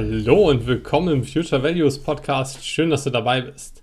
Hallo 0.00 0.48
und 0.48 0.68
willkommen 0.68 1.08
im 1.08 1.24
Future 1.24 1.60
Values 1.60 1.98
Podcast. 1.98 2.64
Schön, 2.64 2.88
dass 2.88 3.02
du 3.02 3.10
dabei 3.10 3.40
bist. 3.40 3.82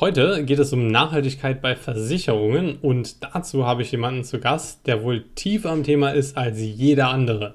Heute 0.00 0.44
geht 0.44 0.58
es 0.58 0.72
um 0.72 0.88
Nachhaltigkeit 0.88 1.62
bei 1.62 1.76
Versicherungen 1.76 2.78
und 2.82 3.22
dazu 3.22 3.64
habe 3.64 3.82
ich 3.82 3.92
jemanden 3.92 4.24
zu 4.24 4.40
Gast, 4.40 4.84
der 4.88 5.04
wohl 5.04 5.22
tiefer 5.36 5.70
am 5.70 5.84
Thema 5.84 6.10
ist 6.10 6.36
als 6.36 6.58
jeder 6.60 7.10
andere. 7.10 7.54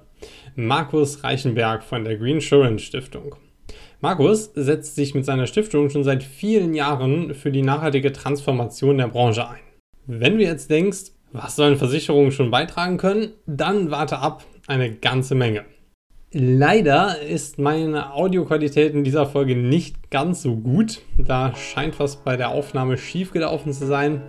Markus 0.56 1.26
Reichenberg 1.26 1.84
von 1.84 2.06
der 2.06 2.16
Green 2.16 2.36
Insurance 2.36 2.86
Stiftung. 2.86 3.36
Markus 4.00 4.52
setzt 4.56 4.96
sich 4.96 5.14
mit 5.14 5.26
seiner 5.26 5.46
Stiftung 5.46 5.90
schon 5.90 6.06
seit 6.06 6.24
vielen 6.24 6.76
Jahren 6.76 7.34
für 7.34 7.52
die 7.52 7.64
nachhaltige 7.64 8.14
Transformation 8.14 8.98
der 8.98 9.10
Branche 9.10 9.46
ein. 9.46 9.60
Wenn 10.08 10.38
du 10.38 10.44
jetzt 10.46 10.70
denkst, 10.72 11.12
was 11.34 11.58
sollen 11.58 11.76
Versicherungen 11.76 12.32
schon 12.32 12.50
beitragen 12.50 12.96
können, 12.96 13.34
dann 13.46 13.92
warte 13.92 14.20
ab, 14.20 14.46
eine 14.68 14.90
ganze 14.90 15.36
Menge. 15.36 15.66
Leider 16.32 17.20
ist 17.24 17.58
meine 17.58 18.14
Audioqualität 18.14 18.94
in 18.94 19.04
dieser 19.04 19.26
Folge 19.26 19.56
nicht 19.56 20.12
ganz 20.12 20.44
so 20.44 20.56
gut. 20.56 21.02
Da 21.18 21.56
scheint 21.56 22.00
was 22.00 22.18
bei 22.18 22.38
der 22.38 22.50
Aufnahme 22.50 23.00
schief 23.00 23.32
gelaufen 23.32 23.74
zu 23.74 23.88
sein. 23.88 24.22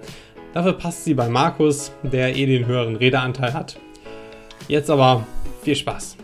Dafür 0.54 0.72
passt 0.72 1.04
sie 1.04 1.12
bei 1.12 1.28
Markus, 1.28 1.92
der 2.02 2.34
eh 2.34 2.46
den 2.46 2.64
höheren 2.64 2.96
Redeanteil 2.96 3.52
hat. 3.52 3.78
Jetzt 4.66 4.88
aber 4.88 5.26
viel 5.62 5.76
Spaß. 5.76 6.16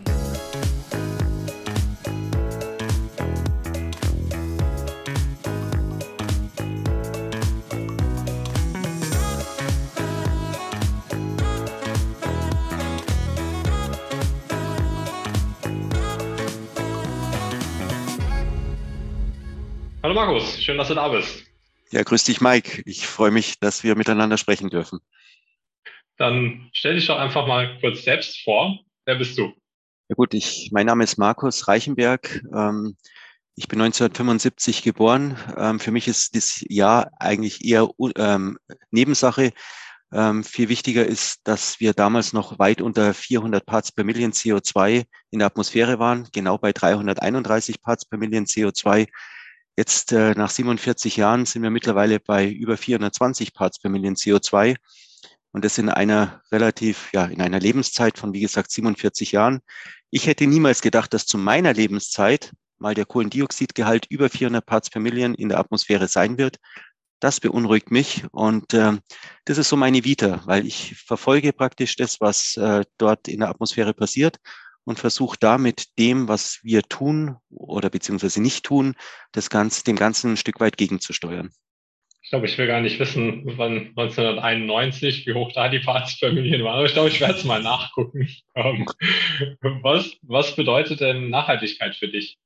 Schön, 20.66 20.78
dass 20.78 20.88
du 20.88 20.94
da 20.94 21.08
bist. 21.08 21.44
Ja, 21.92 22.02
grüß 22.02 22.24
dich, 22.24 22.40
Mike. 22.40 22.82
Ich 22.86 23.06
freue 23.06 23.30
mich, 23.30 23.60
dass 23.60 23.84
wir 23.84 23.94
miteinander 23.94 24.36
sprechen 24.36 24.68
dürfen. 24.68 24.98
Dann 26.16 26.68
stell 26.72 26.96
dich 26.96 27.06
doch 27.06 27.18
einfach 27.18 27.46
mal 27.46 27.78
kurz 27.80 28.02
selbst 28.02 28.42
vor. 28.42 28.80
Wer 29.04 29.14
bist 29.14 29.38
du? 29.38 29.52
Ja 30.08 30.14
gut, 30.16 30.34
ich, 30.34 30.70
mein 30.72 30.86
Name 30.86 31.04
ist 31.04 31.18
Markus 31.18 31.68
Reichenberg. 31.68 32.42
Ähm, 32.52 32.96
ich 33.54 33.68
bin 33.68 33.80
1975 33.80 34.82
geboren. 34.82 35.38
Ähm, 35.56 35.78
für 35.78 35.92
mich 35.92 36.08
ist 36.08 36.34
das 36.34 36.64
Jahr 36.68 37.12
eigentlich 37.20 37.64
eher 37.64 37.88
ähm, 38.16 38.58
Nebensache. 38.90 39.52
Ähm, 40.12 40.42
viel 40.42 40.68
wichtiger 40.68 41.06
ist, 41.06 41.42
dass 41.44 41.78
wir 41.78 41.92
damals 41.92 42.32
noch 42.32 42.58
weit 42.58 42.80
unter 42.80 43.14
400 43.14 43.64
Parts 43.64 43.92
per 43.92 44.04
Million 44.04 44.32
CO2 44.32 45.04
in 45.30 45.38
der 45.38 45.46
Atmosphäre 45.46 46.00
waren, 46.00 46.28
genau 46.32 46.58
bei 46.58 46.72
331 46.72 47.82
Parts 47.82 48.04
per 48.04 48.18
Million 48.18 48.46
CO2 48.46 49.06
Jetzt 49.76 50.12
äh, 50.12 50.32
nach 50.32 50.48
47 50.48 51.18
Jahren 51.18 51.44
sind 51.44 51.62
wir 51.62 51.70
mittlerweile 51.70 52.18
bei 52.18 52.48
über 52.48 52.78
420 52.78 53.52
Parts 53.52 53.78
per 53.78 53.90
Million 53.90 54.14
CO2 54.14 54.76
und 55.52 55.66
das 55.66 55.76
in 55.76 55.90
einer 55.90 56.40
relativ, 56.50 57.10
ja, 57.12 57.26
in 57.26 57.42
einer 57.42 57.60
Lebenszeit 57.60 58.18
von, 58.18 58.32
wie 58.32 58.40
gesagt, 58.40 58.70
47 58.70 59.32
Jahren. 59.32 59.60
Ich 60.10 60.26
hätte 60.26 60.46
niemals 60.46 60.80
gedacht, 60.80 61.12
dass 61.12 61.26
zu 61.26 61.36
meiner 61.36 61.74
Lebenszeit 61.74 62.52
mal 62.78 62.94
der 62.94 63.04
Kohlendioxidgehalt 63.04 64.06
über 64.08 64.30
400 64.30 64.64
Parts 64.64 64.88
per 64.88 65.02
Million 65.02 65.34
in 65.34 65.50
der 65.50 65.58
Atmosphäre 65.58 66.08
sein 66.08 66.38
wird. 66.38 66.56
Das 67.20 67.40
beunruhigt 67.40 67.90
mich 67.90 68.24
und 68.32 68.72
äh, 68.72 68.96
das 69.44 69.58
ist 69.58 69.68
so 69.68 69.76
meine 69.76 70.04
Vita, 70.04 70.40
weil 70.46 70.66
ich 70.66 70.96
verfolge 71.06 71.52
praktisch 71.52 71.96
das, 71.96 72.20
was 72.20 72.56
äh, 72.56 72.82
dort 72.96 73.28
in 73.28 73.40
der 73.40 73.50
Atmosphäre 73.50 73.92
passiert 73.92 74.38
und 74.86 74.98
versuche 74.98 75.36
da 75.38 75.58
mit 75.58 75.98
dem, 75.98 76.28
was 76.28 76.60
wir 76.62 76.82
tun 76.82 77.36
oder 77.50 77.90
beziehungsweise 77.90 78.40
nicht 78.40 78.64
tun, 78.64 78.94
das 79.32 79.50
Ganze, 79.50 79.84
dem 79.84 79.96
Ganzen 79.96 80.32
ein 80.32 80.36
Stück 80.36 80.60
weit 80.60 80.78
gegenzusteuern. 80.78 81.50
Ich 82.22 82.30
glaube, 82.30 82.46
ich 82.46 82.56
will 82.58 82.66
gar 82.66 82.80
nicht 82.80 82.98
wissen, 82.98 83.42
wann 83.56 83.92
1991, 83.96 85.26
wie 85.26 85.34
hoch 85.34 85.52
da 85.52 85.68
die 85.68 85.80
Partsfamilien 85.80 86.64
waren, 86.64 86.76
aber 86.76 86.86
ich 86.86 86.92
glaube, 86.92 87.08
ich 87.08 87.20
werde 87.20 87.34
es 87.34 87.44
mal 87.44 87.62
nachgucken. 87.62 88.28
Ähm, 88.54 88.86
was, 89.82 90.12
was 90.22 90.56
bedeutet 90.56 91.00
denn 91.00 91.30
Nachhaltigkeit 91.30 91.94
für 91.94 92.08
dich? 92.08 92.38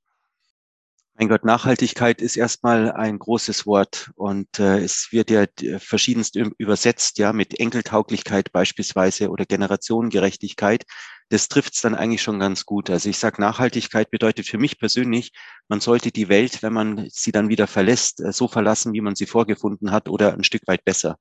Mein 1.15 1.29
Gott, 1.29 1.45
Nachhaltigkeit 1.45 2.23
ist 2.23 2.37
erstmal 2.37 2.93
ein 2.93 3.19
großes 3.19 3.67
Wort 3.67 4.11
und 4.17 4.59
äh, 4.59 4.79
es 4.79 5.09
wird 5.13 5.31
ja 5.31 5.45
verschiedenst 5.79 6.37
übersetzt, 6.37 7.19
ja, 7.19 7.33
mit 7.33 7.61
Enkeltauglichkeit 7.61 8.53
beispielsweise 8.53 9.29
oder 9.29 9.45
Generationengerechtigkeit. 9.45 10.85
Das 11.31 11.49
trifft 11.49 11.75
es 11.75 11.81
dann 11.81 11.95
eigentlich 11.95 12.23
schon 12.23 12.39
ganz 12.39 12.67
gut. 12.67 12.91
Also 12.91 13.09
ich 13.09 13.19
sage, 13.19 13.41
Nachhaltigkeit 13.41 14.11
bedeutet 14.11 14.47
für 14.47 14.59
mich 14.59 14.79
persönlich, 14.79 15.33
man 15.69 15.81
sollte 15.81 16.11
die 16.13 16.29
Welt, 16.29 16.63
wenn 16.63 16.73
man 16.73 17.09
sie 17.11 17.33
dann 17.33 17.49
wieder 17.49 17.67
verlässt, 17.67 18.21
äh, 18.21 18.33
so 18.33 18.49
verlassen, 18.49 18.93
wie 18.93 19.01
man 19.01 19.17
sie 19.17 19.27
vorgefunden 19.27 19.91
hat 19.91 20.09
oder 20.09 20.35
ein 20.35 20.45
Stück 20.45 20.63
weit 20.67 20.85
besser. 20.85 21.19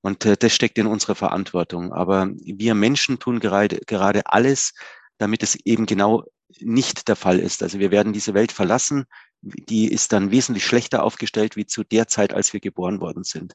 Und 0.00 0.24
äh, 0.24 0.36
das 0.36 0.54
steckt 0.54 0.78
in 0.78 0.86
unserer 0.86 1.14
Verantwortung. 1.14 1.92
Aber 1.92 2.30
wir 2.34 2.74
Menschen 2.74 3.18
tun 3.18 3.40
gerade, 3.40 3.80
gerade 3.86 4.22
alles, 4.26 4.72
damit 5.18 5.42
es 5.42 5.56
eben 5.66 5.84
genau 5.84 6.24
nicht 6.58 7.08
der 7.08 7.16
Fall 7.16 7.38
ist. 7.38 7.62
Also 7.62 7.78
wir 7.78 7.90
werden 7.90 8.12
diese 8.12 8.34
Welt 8.34 8.52
verlassen 8.52 9.04
die 9.42 9.90
ist 9.90 10.12
dann 10.12 10.30
wesentlich 10.30 10.64
schlechter 10.64 11.02
aufgestellt 11.02 11.56
wie 11.56 11.66
zu 11.66 11.84
der 11.84 12.08
Zeit, 12.08 12.32
als 12.34 12.52
wir 12.52 12.60
geboren 12.60 13.00
worden 13.00 13.24
sind. 13.24 13.54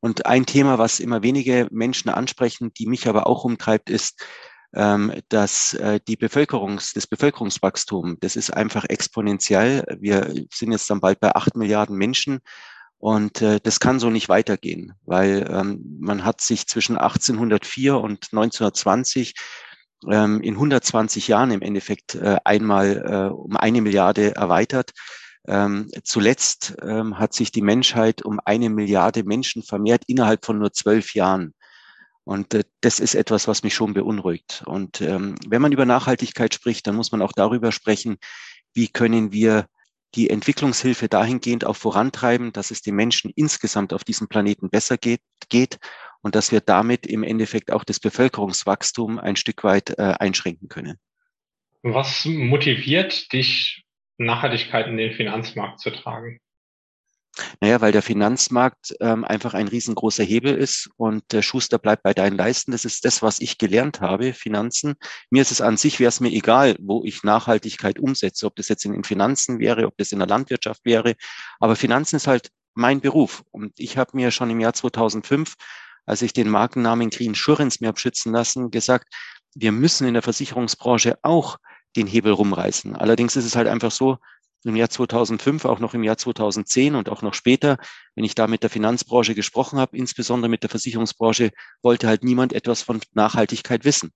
Und 0.00 0.26
ein 0.26 0.46
Thema, 0.46 0.78
was 0.78 1.00
immer 1.00 1.22
wenige 1.22 1.66
Menschen 1.70 2.08
ansprechen, 2.08 2.72
die 2.74 2.86
mich 2.86 3.08
aber 3.08 3.26
auch 3.26 3.44
umtreibt, 3.44 3.90
ist, 3.90 4.24
dass 4.70 5.72
äh, 5.74 5.98
die 6.06 6.16
Bevölkerungs, 6.16 6.92
das 6.92 7.06
Bevölkerungswachstum, 7.06 8.18
das 8.20 8.36
ist 8.36 8.50
einfach 8.50 8.84
exponentiell. 8.84 9.84
Wir 9.98 10.34
sind 10.52 10.72
jetzt 10.72 10.90
dann 10.90 11.00
bald 11.00 11.20
bei 11.20 11.34
acht 11.34 11.56
Milliarden 11.56 11.96
Menschen. 11.96 12.40
Und 12.98 13.42
äh, 13.42 13.60
das 13.62 13.78
kann 13.80 14.00
so 14.00 14.10
nicht 14.10 14.28
weitergehen, 14.28 14.92
weil 15.04 15.48
ähm, 15.50 15.98
man 16.00 16.24
hat 16.24 16.40
sich 16.40 16.66
zwischen 16.66 16.98
1804 16.98 17.96
und 17.96 18.26
1920 18.32 19.34
ähm, 20.10 20.40
in 20.42 20.54
120 20.54 21.28
Jahren 21.28 21.52
im 21.52 21.62
Endeffekt 21.62 22.16
äh, 22.16 22.36
einmal 22.44 23.30
äh, 23.30 23.32
um 23.32 23.56
eine 23.56 23.82
Milliarde 23.82 24.34
erweitert. 24.34 24.92
Ähm, 25.46 25.88
zuletzt 26.04 26.76
ähm, 26.82 27.18
hat 27.18 27.32
sich 27.32 27.52
die 27.52 27.62
Menschheit 27.62 28.22
um 28.22 28.40
eine 28.44 28.68
Milliarde 28.68 29.24
Menschen 29.24 29.62
vermehrt 29.62 30.02
innerhalb 30.06 30.44
von 30.44 30.58
nur 30.58 30.72
zwölf 30.72 31.14
Jahren. 31.14 31.54
Und 32.28 32.52
äh, 32.52 32.64
das 32.82 33.00
ist 33.00 33.14
etwas, 33.14 33.48
was 33.48 33.62
mich 33.62 33.72
schon 33.72 33.94
beunruhigt. 33.94 34.62
Und 34.66 35.00
ähm, 35.00 35.36
wenn 35.46 35.62
man 35.62 35.72
über 35.72 35.86
Nachhaltigkeit 35.86 36.52
spricht, 36.52 36.86
dann 36.86 36.94
muss 36.94 37.10
man 37.10 37.22
auch 37.22 37.32
darüber 37.32 37.72
sprechen, 37.72 38.18
wie 38.74 38.88
können 38.88 39.32
wir 39.32 39.64
die 40.14 40.28
Entwicklungshilfe 40.28 41.08
dahingehend 41.08 41.64
auch 41.64 41.76
vorantreiben, 41.76 42.52
dass 42.52 42.70
es 42.70 42.82
den 42.82 42.96
Menschen 42.96 43.32
insgesamt 43.34 43.94
auf 43.94 44.04
diesem 44.04 44.28
Planeten 44.28 44.68
besser 44.68 44.98
geht, 44.98 45.22
geht 45.48 45.78
und 46.20 46.34
dass 46.34 46.52
wir 46.52 46.60
damit 46.60 47.06
im 47.06 47.22
Endeffekt 47.22 47.72
auch 47.72 47.82
das 47.82 47.98
Bevölkerungswachstum 47.98 49.18
ein 49.18 49.36
Stück 49.36 49.64
weit 49.64 49.98
äh, 49.98 50.14
einschränken 50.18 50.68
können. 50.68 50.98
Was 51.80 52.26
motiviert 52.26 53.32
dich, 53.32 53.86
Nachhaltigkeit 54.18 54.86
in 54.86 54.98
den 54.98 55.14
Finanzmarkt 55.14 55.80
zu 55.80 55.88
tragen? 55.92 56.40
Naja, 57.60 57.80
weil 57.80 57.92
der 57.92 58.02
Finanzmarkt 58.02 58.94
ähm, 59.00 59.24
einfach 59.24 59.54
ein 59.54 59.68
riesengroßer 59.68 60.24
Hebel 60.24 60.54
ist 60.54 60.90
und 60.96 61.22
der 61.32 61.42
Schuster 61.42 61.78
bleibt 61.78 62.02
bei 62.02 62.14
deinen 62.14 62.36
Leisten. 62.36 62.72
Das 62.72 62.84
ist 62.84 63.04
das, 63.04 63.22
was 63.22 63.40
ich 63.40 63.58
gelernt 63.58 64.00
habe, 64.00 64.32
Finanzen. 64.32 64.94
Mir 65.30 65.42
ist 65.42 65.52
es 65.52 65.60
an 65.60 65.76
sich, 65.76 66.00
wäre 66.00 66.08
es 66.08 66.20
mir 66.20 66.30
egal, 66.30 66.76
wo 66.80 67.02
ich 67.04 67.22
Nachhaltigkeit 67.22 67.98
umsetze, 67.98 68.46
ob 68.46 68.56
das 68.56 68.68
jetzt 68.68 68.84
in 68.84 68.92
den 68.92 69.04
Finanzen 69.04 69.58
wäre, 69.58 69.86
ob 69.86 69.96
das 69.96 70.12
in 70.12 70.18
der 70.18 70.28
Landwirtschaft 70.28 70.84
wäre. 70.84 71.14
Aber 71.60 71.76
Finanzen 71.76 72.16
ist 72.16 72.26
halt 72.26 72.50
mein 72.74 73.00
Beruf. 73.00 73.42
Und 73.50 73.72
ich 73.78 73.96
habe 73.96 74.10
mir 74.14 74.30
schon 74.30 74.50
im 74.50 74.60
Jahr 74.60 74.72
2005 74.72 75.54
als 76.08 76.22
ich 76.22 76.32
den 76.32 76.48
Markennamen 76.48 77.10
Green 77.10 77.28
Insurance 77.28 77.78
mir 77.80 77.88
habe 77.88 78.00
schützen 78.00 78.32
lassen, 78.32 78.70
gesagt, 78.70 79.12
wir 79.54 79.72
müssen 79.72 80.08
in 80.08 80.14
der 80.14 80.22
Versicherungsbranche 80.22 81.18
auch 81.22 81.58
den 81.96 82.06
Hebel 82.06 82.32
rumreißen. 82.32 82.96
Allerdings 82.96 83.36
ist 83.36 83.44
es 83.44 83.56
halt 83.56 83.68
einfach 83.68 83.90
so, 83.90 84.16
im 84.64 84.76
Jahr 84.76 84.90
2005, 84.90 85.64
auch 85.64 85.78
noch 85.78 85.94
im 85.94 86.02
Jahr 86.02 86.18
2010 86.18 86.94
und 86.94 87.08
auch 87.08 87.22
noch 87.22 87.34
später, 87.34 87.78
wenn 88.14 88.24
ich 88.24 88.34
da 88.34 88.46
mit 88.46 88.62
der 88.62 88.70
Finanzbranche 88.70 89.34
gesprochen 89.34 89.78
habe, 89.78 89.96
insbesondere 89.96 90.48
mit 90.48 90.62
der 90.62 90.70
Versicherungsbranche, 90.70 91.50
wollte 91.82 92.08
halt 92.08 92.24
niemand 92.24 92.52
etwas 92.52 92.82
von 92.82 93.00
Nachhaltigkeit 93.12 93.84
wissen. 93.84 94.12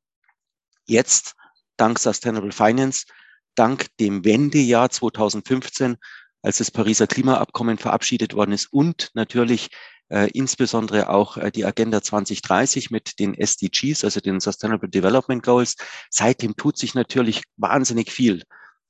Jetzt, 0.86 1.34
dank 1.76 1.98
Sustainable 1.98 2.52
Finance, 2.52 3.06
dank 3.54 3.86
dem 3.98 4.24
Wendejahr 4.24 4.90
2015, 4.90 5.96
als 6.42 6.58
das 6.58 6.70
Pariser 6.70 7.06
Klimaabkommen 7.06 7.78
verabschiedet 7.78 8.34
worden 8.34 8.52
ist 8.52 8.72
und 8.72 9.10
natürlich 9.14 9.70
äh, 10.08 10.28
insbesondere 10.32 11.08
auch 11.08 11.36
äh, 11.36 11.50
die 11.50 11.64
Agenda 11.64 12.02
2030 12.02 12.90
mit 12.90 13.18
den 13.18 13.34
SDGs, 13.34 14.04
also 14.04 14.20
den 14.20 14.40
Sustainable 14.40 14.88
Development 14.88 15.42
Goals. 15.42 15.76
Seitdem 16.10 16.56
tut 16.56 16.76
sich 16.76 16.94
natürlich 16.94 17.44
wahnsinnig 17.56 18.10
viel. 18.10 18.42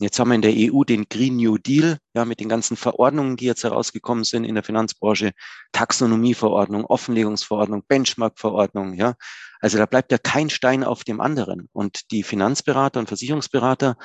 Jetzt 0.03 0.19
haben 0.19 0.29
wir 0.29 0.35
in 0.35 0.43
der 0.43 0.55
EU 0.57 0.85
den 0.85 1.07
Green 1.09 1.37
New 1.37 1.59
Deal, 1.59 1.99
ja, 2.15 2.25
mit 2.25 2.41
den 2.41 2.49
ganzen 2.49 2.77
Verordnungen, 2.77 3.37
die 3.37 3.45
jetzt 3.45 3.65
herausgekommen 3.65 4.25
sind 4.25 4.45
in 4.45 4.55
der 4.55 4.65
Finanzbranche, 4.65 5.33
Taxonomieverordnung, 5.73 6.85
Offenlegungsverordnung, 6.85 7.85
Benchmark-Verordnung, 7.87 8.95
ja. 8.95 9.15
Also 9.61 9.79
da 9.79 9.87
bleibt 9.87 10.11
ja 10.11 10.19
kein 10.19 10.51
Stein 10.51 10.83
auf 10.83 11.05
dem 11.05 11.21
anderen. 11.21 11.69
Und 11.73 12.11
die 12.11 12.25
Finanzberater 12.25 12.99
und 13.01 13.07
Versicherungsberater 13.07 13.97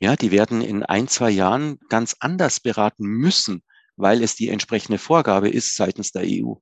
Ja, 0.00 0.14
die 0.14 0.30
werden 0.30 0.60
in 0.60 0.84
ein, 0.84 1.08
zwei 1.08 1.30
Jahren 1.30 1.78
ganz 1.88 2.16
anders 2.20 2.60
beraten 2.60 3.04
müssen, 3.04 3.62
weil 3.96 4.22
es 4.22 4.36
die 4.36 4.48
entsprechende 4.48 4.98
Vorgabe 4.98 5.48
ist 5.48 5.74
seitens 5.74 6.12
der 6.12 6.22
EU. 6.24 6.54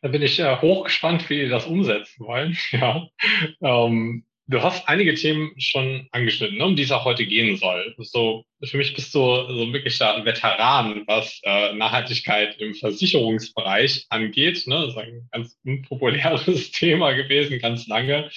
Da 0.00 0.08
bin 0.08 0.22
ich 0.22 0.38
äh, 0.38 0.56
hochgespannt, 0.60 1.28
wie 1.28 1.40
die 1.40 1.48
das 1.48 1.66
umsetzen 1.66 2.24
wollen. 2.24 2.56
Ja. 2.70 3.08
Ähm, 3.60 4.24
du 4.48 4.62
hast 4.62 4.88
einige 4.88 5.14
Themen 5.14 5.52
schon 5.58 6.08
angeschnitten, 6.10 6.56
ne, 6.56 6.64
um 6.64 6.74
die 6.74 6.82
es 6.82 6.90
auch 6.90 7.04
heute 7.04 7.26
gehen 7.26 7.56
soll. 7.58 7.94
So, 7.98 8.44
für 8.64 8.78
mich 8.78 8.94
bist 8.94 9.14
du 9.14 9.18
so 9.20 9.72
wirklich 9.72 10.02
ein 10.02 10.24
Veteran, 10.24 11.04
was 11.06 11.40
äh, 11.44 11.74
Nachhaltigkeit 11.74 12.58
im 12.58 12.74
Versicherungsbereich 12.74 14.06
angeht. 14.08 14.66
Ne? 14.66 14.80
Das 14.80 14.90
ist 14.90 14.96
ein 14.96 15.28
ganz 15.30 15.58
unpopuläres 15.64 16.70
Thema 16.72 17.12
gewesen, 17.12 17.58
ganz 17.58 17.86
lange. 17.86 18.30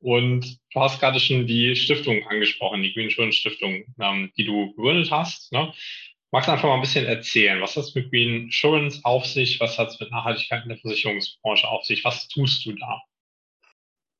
Und 0.00 0.58
du 0.72 0.80
hast 0.80 1.00
gerade 1.00 1.20
schon 1.20 1.46
die 1.46 1.76
Stiftung 1.76 2.26
angesprochen, 2.26 2.82
die 2.82 2.94
Green 2.94 3.08
Insurance 3.08 3.38
Stiftung, 3.38 3.84
ähm, 4.00 4.32
die 4.36 4.44
du 4.44 4.74
gegründet 4.74 5.10
hast. 5.10 5.52
Ne? 5.52 5.72
Magst 6.30 6.48
du 6.48 6.52
einfach 6.52 6.68
mal 6.68 6.74
ein 6.74 6.80
bisschen 6.80 7.06
erzählen? 7.06 7.60
Was 7.60 7.76
hat 7.76 7.84
es 7.84 7.94
mit 7.94 8.10
Green 8.10 8.44
Insurance 8.44 9.00
auf 9.04 9.26
sich? 9.26 9.60
Was 9.60 9.78
hat 9.78 9.88
es 9.88 10.00
mit 10.00 10.10
Nachhaltigkeit 10.10 10.62
in 10.62 10.70
der 10.70 10.78
Versicherungsbranche 10.78 11.68
auf 11.68 11.84
sich? 11.84 12.04
Was 12.04 12.26
tust 12.28 12.64
du 12.64 12.72
da? 12.72 13.02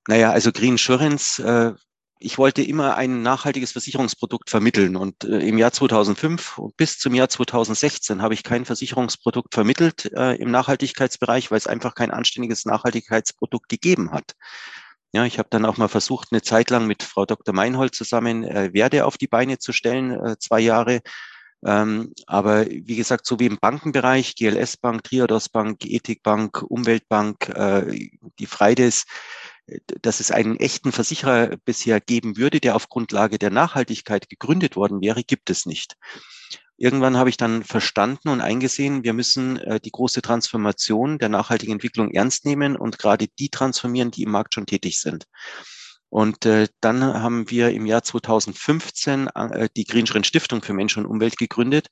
Naja, 0.09 0.31
also 0.31 0.53
Green 0.53 0.73
Insurance, 0.73 1.43
äh, 1.43 1.75
ich 2.19 2.39
wollte 2.39 2.63
immer 2.63 2.97
ein 2.97 3.21
nachhaltiges 3.21 3.73
Versicherungsprodukt 3.73 4.49
vermitteln 4.49 4.97
und 4.97 5.23
äh, 5.25 5.41
im 5.41 5.59
Jahr 5.59 5.71
2005 5.71 6.61
bis 6.79 6.99
zum 6.99 7.15
Jahr 7.15 7.29
2016 7.29 8.23
habe 8.23 8.33
ich 8.33 8.43
kein 8.43 8.65
Versicherungsprodukt 8.65 9.53
vermittelt 9.53 10.11
äh, 10.17 10.37
im 10.37 10.51
Nachhaltigkeitsbereich, 10.51 11.51
weil 11.51 11.59
es 11.59 11.67
einfach 11.67 11.95
kein 11.95 12.11
anständiges 12.11 12.65
Nachhaltigkeitsprodukt 12.65 13.69
gegeben 13.69 14.11
hat. 14.11 14.33
Ja, 15.13 15.27
ich 15.27 15.39
habe 15.39 15.51
dann 15.51 15.67
auch 15.67 15.77
mal 15.77 15.89
versucht, 15.89 16.29
eine 16.31 16.41
Zeit 16.41 16.71
lang 16.71 16.87
mit 16.87 17.03
Frau 17.03 17.27
Dr. 17.27 17.55
Meinhold 17.55 17.95
zusammen 17.95 18.45
äh, 18.45 18.73
Werte 18.73 19.05
auf 19.05 19.19
die 19.19 19.29
Beine 19.29 19.59
zu 19.59 19.75
stellen, 19.75 20.13
äh, 20.13 20.39
zwei 20.39 20.61
Jahre. 20.61 21.03
Ähm, 21.67 22.15
aber 22.27 22.67
wie 22.67 22.97
gesagt, 22.97 23.27
so 23.27 23.39
wie 23.41 23.47
im 23.47 23.59
Bankenbereich, 23.61 24.37
GLS 24.37 24.79
Bank, 24.79 25.05
Triodos 25.05 25.51
Bank, 25.51 25.85
Ethik 25.85 26.23
Bank, 26.23 26.63
Umweltbank, 26.63 27.51
äh, 27.51 28.11
die 28.39 28.47
Freides, 28.47 29.05
dass 30.03 30.20
es 30.20 30.31
einen 30.31 30.56
echten 30.56 30.93
Versicherer 30.93 31.56
bisher 31.65 32.00
geben 32.00 32.37
würde, 32.37 32.61
der 32.61 32.76
auf 32.76 32.88
Grundlage 32.88 33.38
der 33.38 33.50
Nachhaltigkeit 33.50 34.29
gegründet 34.29 34.76
worden 34.76 35.00
wäre, 35.00 35.23
gibt 35.23 35.50
es 35.50 35.67
nicht. 35.67 35.97
Irgendwann 36.76 37.17
habe 37.17 37.29
ich 37.29 37.37
dann 37.37 37.65
verstanden 37.65 38.29
und 38.29 38.41
eingesehen, 38.41 39.03
wir 39.03 39.12
müssen 39.12 39.56
äh, 39.59 39.81
die 39.81 39.91
große 39.91 40.23
Transformation 40.23 41.19
der 41.19 41.29
nachhaltigen 41.29 41.73
Entwicklung 41.73 42.12
ernst 42.12 42.44
nehmen 42.44 42.76
und 42.76 42.99
gerade 42.99 43.26
die 43.38 43.49
transformieren, 43.49 44.12
die 44.12 44.23
im 44.23 44.31
Markt 44.31 44.55
schon 44.55 44.67
tätig 44.67 45.00
sind. 45.00 45.26
Und 46.09 46.47
äh, 46.47 46.69
dann 46.81 47.03
haben 47.03 47.50
wir 47.50 47.71
im 47.71 47.85
Jahr 47.85 48.03
2015 48.03 49.26
äh, 49.26 49.69
die 49.76 49.85
Greenschrinn 49.85 50.25
Stiftung 50.25 50.62
für 50.62 50.73
Mensch 50.73 50.97
und 50.97 51.05
Umwelt 51.05 51.37
gegründet 51.37 51.88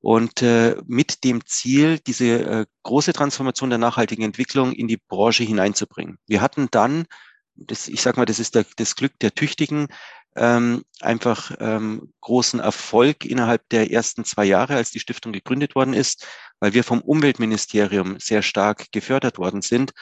und 0.00 0.42
äh, 0.42 0.76
mit 0.86 1.24
dem 1.24 1.44
Ziel, 1.46 1.98
diese 1.98 2.26
äh, 2.26 2.66
große 2.84 3.12
Transformation 3.12 3.70
der 3.70 3.78
nachhaltigen 3.78 4.24
Entwicklung 4.24 4.72
in 4.72 4.88
die 4.88 4.96
Branche 4.96 5.44
hineinzubringen. 5.44 6.18
Wir 6.26 6.40
hatten 6.40 6.68
dann, 6.70 7.06
das, 7.54 7.88
ich 7.88 8.00
sage 8.00 8.18
mal, 8.18 8.26
das 8.26 8.38
ist 8.38 8.54
der, 8.54 8.64
das 8.76 8.94
Glück 8.94 9.18
der 9.20 9.34
Tüchtigen, 9.34 9.88
ähm, 10.36 10.84
einfach 11.00 11.50
ähm, 11.58 12.12
großen 12.20 12.60
Erfolg 12.60 13.24
innerhalb 13.24 13.68
der 13.70 13.90
ersten 13.90 14.24
zwei 14.24 14.44
Jahre, 14.44 14.76
als 14.76 14.92
die 14.92 15.00
Stiftung 15.00 15.32
gegründet 15.32 15.74
worden 15.74 15.94
ist, 15.94 16.26
weil 16.60 16.74
wir 16.74 16.84
vom 16.84 17.00
Umweltministerium 17.00 18.20
sehr 18.20 18.42
stark 18.42 18.92
gefördert 18.92 19.38
worden 19.38 19.62
sind 19.62 19.92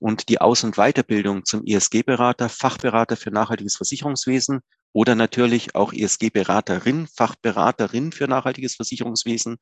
und 0.00 0.28
die 0.30 0.40
Aus- 0.40 0.64
und 0.64 0.76
Weiterbildung 0.76 1.44
zum 1.44 1.62
ESG-Berater, 1.66 2.48
Fachberater 2.48 3.16
für 3.16 3.30
nachhaltiges 3.30 3.76
Versicherungswesen 3.76 4.60
oder 4.92 5.14
natürlich 5.14 5.74
auch 5.74 5.92
ESG-Beraterin, 5.92 7.06
Fachberaterin 7.06 8.12
für 8.12 8.28
nachhaltiges 8.28 8.76
Versicherungswesen, 8.76 9.58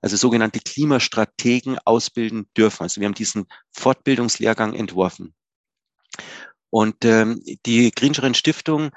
also 0.00 0.16
sogenannte 0.16 0.60
Klimastrategen 0.60 1.78
ausbilden 1.84 2.48
dürfen. 2.56 2.82
Also 2.82 3.00
wir 3.00 3.06
haben 3.06 3.14
diesen 3.14 3.46
Fortbildungslehrgang 3.72 4.74
entworfen. 4.74 5.34
Und 6.70 7.04
ähm, 7.04 7.42
die 7.66 7.92
Greenscheren 7.92 8.34
Stiftung 8.34 8.90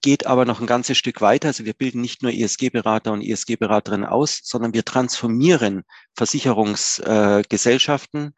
geht 0.00 0.26
aber 0.26 0.44
noch 0.44 0.60
ein 0.60 0.66
ganzes 0.66 0.96
Stück 0.96 1.20
weiter. 1.20 1.48
Also 1.48 1.64
wir 1.64 1.74
bilden 1.74 2.00
nicht 2.00 2.22
nur 2.22 2.32
ESG-Berater 2.32 3.12
und 3.12 3.22
ESG-Beraterinnen 3.22 4.06
aus, 4.06 4.40
sondern 4.42 4.72
wir 4.72 4.84
transformieren 4.84 5.82
Versicherungsgesellschaften 6.16 8.26
äh, 8.26 8.30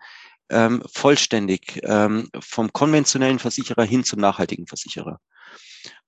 ähm, 0.51 0.83
vollständig 0.93 1.81
ähm, 1.85 2.29
vom 2.41 2.73
konventionellen 2.73 3.39
Versicherer 3.39 3.85
hin 3.85 4.05
zum 4.05 4.21
nachhaltigen 4.21 4.67
Versicherer. 4.67 5.21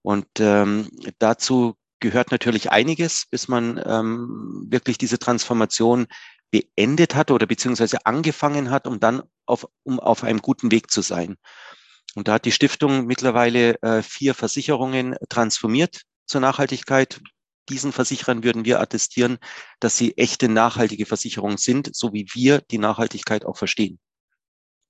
Und 0.03 0.27
ähm, 0.39 0.89
dazu 1.19 1.77
gehört 2.01 2.33
natürlich 2.33 2.71
einiges, 2.71 3.27
bis 3.31 3.49
man 3.49 3.81
ähm, 3.87 4.67
wirklich 4.69 4.99
diese 4.99 5.19
Transformation 5.19 6.07
beendet 6.51 7.15
hat 7.15 7.31
oder 7.31 7.47
beziehungsweise 7.47 8.05
angefangen 8.05 8.71
hat, 8.71 8.87
um 8.87 9.01
dann 9.01 9.23
auf, 9.47 9.67
um 9.85 9.99
auf 10.01 10.25
einem 10.25 10.41
guten 10.41 10.71
Weg 10.71 10.91
zu 10.91 11.01
sein. 11.01 11.37
Und 12.15 12.29
da 12.29 12.35
hat 12.35 12.45
die 12.45 12.53
Stiftung 12.53 13.07
mittlerweile 13.07 13.81
äh, 13.83 14.03
vier 14.03 14.35
Versicherungen 14.35 15.17
transformiert 15.29 16.03
zur 16.27 16.41
Nachhaltigkeit. 16.41 17.21
Diesen 17.69 17.93
Versicherern 17.93 18.45
würden 18.45 18.65
wir 18.65 18.81
attestieren, 18.81 19.39
dass 19.81 19.97
sie 19.97 20.17
echte 20.19 20.49
nachhaltige 20.49 21.07
Versicherungen 21.07 21.57
sind, 21.57 21.95
so 21.95 22.13
wie 22.13 22.27
wir 22.35 22.61
die 22.71 22.79
Nachhaltigkeit 22.79 23.47
auch 23.47 23.57
verstehen. 23.57 23.99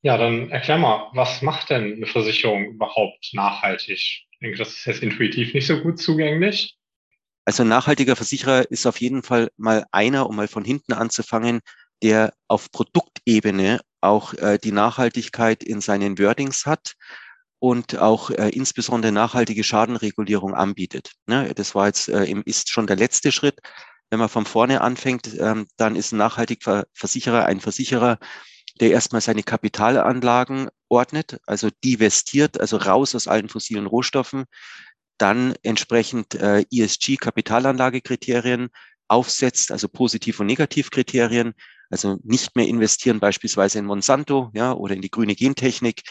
Ja, 0.01 0.17
dann 0.17 0.51
erklär 0.51 0.79
mal, 0.79 1.11
was 1.13 1.43
macht 1.43 1.71
denn 1.71 1.95
eine 1.95 2.07
Versicherung 2.07 2.65
überhaupt 2.65 3.31
nachhaltig? 3.35 4.27
Denke, 4.43 4.59
das 4.59 4.71
ist 4.71 4.85
jetzt 4.87 5.03
intuitiv 5.03 5.55
nicht 5.55 5.67
so 5.67 5.81
gut 5.81 6.01
zugänglich. 6.01 6.77
Also 7.45 7.63
ein 7.63 7.69
nachhaltiger 7.69 8.17
Versicherer 8.17 8.71
ist 8.71 8.87
auf 8.87 9.01
jeden 9.01 9.23
Fall 9.23 9.51
mal 9.57 9.87
einer, 9.93 10.29
um 10.29 10.37
mal 10.37 10.49
von 10.49 10.65
hinten 10.65 10.93
anzufangen, 10.93 11.61
der 12.03 12.33
auf 12.49 12.71
Produktebene 12.71 13.81
auch 14.01 14.35
äh, 14.35 14.59
die 14.59 14.73
Nachhaltigkeit 14.73 15.63
in 15.63 15.81
seinen 15.81 16.19
Wordings 16.19 16.67
hat 16.67 16.95
und 17.61 17.99
auch 17.99 18.31
äh, 18.31 18.49
insbesondere 18.49 19.13
nachhaltige 19.13 19.63
Schadenregulierung 19.63 20.55
anbietet. 20.55 21.13
Ne? 21.27 21.53
Das 21.55 21.77
war 21.77 21.87
jetzt 21.87 22.09
äh, 22.09 22.27
ist 22.45 22.71
schon 22.71 22.89
der 22.89 22.97
letzte 22.97 23.31
Schritt. 23.31 23.61
Wenn 24.11 24.19
man 24.19 24.29
von 24.29 24.45
vorne 24.45 24.81
anfängt, 24.81 25.31
ähm, 25.39 25.67
dann 25.77 25.95
ist 25.95 26.13
ein 26.13 26.19
nachhaltiger 26.19 26.85
Versicherer 26.93 27.47
ein 27.47 27.61
Versicherer, 27.61 28.19
der 28.83 28.91
erstmal 28.91 29.21
seine 29.21 29.45
Kapitalanlagen 29.45 30.69
ordnet, 30.89 31.39
also 31.47 31.69
divestiert, 31.85 32.61
also 32.61 32.79
raus 32.79 33.15
aus 33.15 33.29
allen 33.29 33.49
fossilen 33.49 33.87
Rohstoffen, 33.87 34.47
dann 35.19 35.55
entsprechend 35.63 36.35
äh, 36.35 36.65
ESG-Kapitalanlagekriterien 36.69 38.71
aufsetzt, 39.07 39.71
also 39.71 39.87
Positiv- 39.87 40.41
und 40.41 40.47
Negativkriterien, 40.47 41.55
also 41.91 42.19
nicht 42.25 42.57
mehr 42.57 42.67
investieren 42.67 43.21
beispielsweise 43.21 43.79
in 43.79 43.85
Monsanto 43.85 44.51
ja, 44.53 44.73
oder 44.73 44.97
in 44.97 45.03
die 45.03 45.13
grüne 45.13 45.37
Gentechnik, 45.37 46.03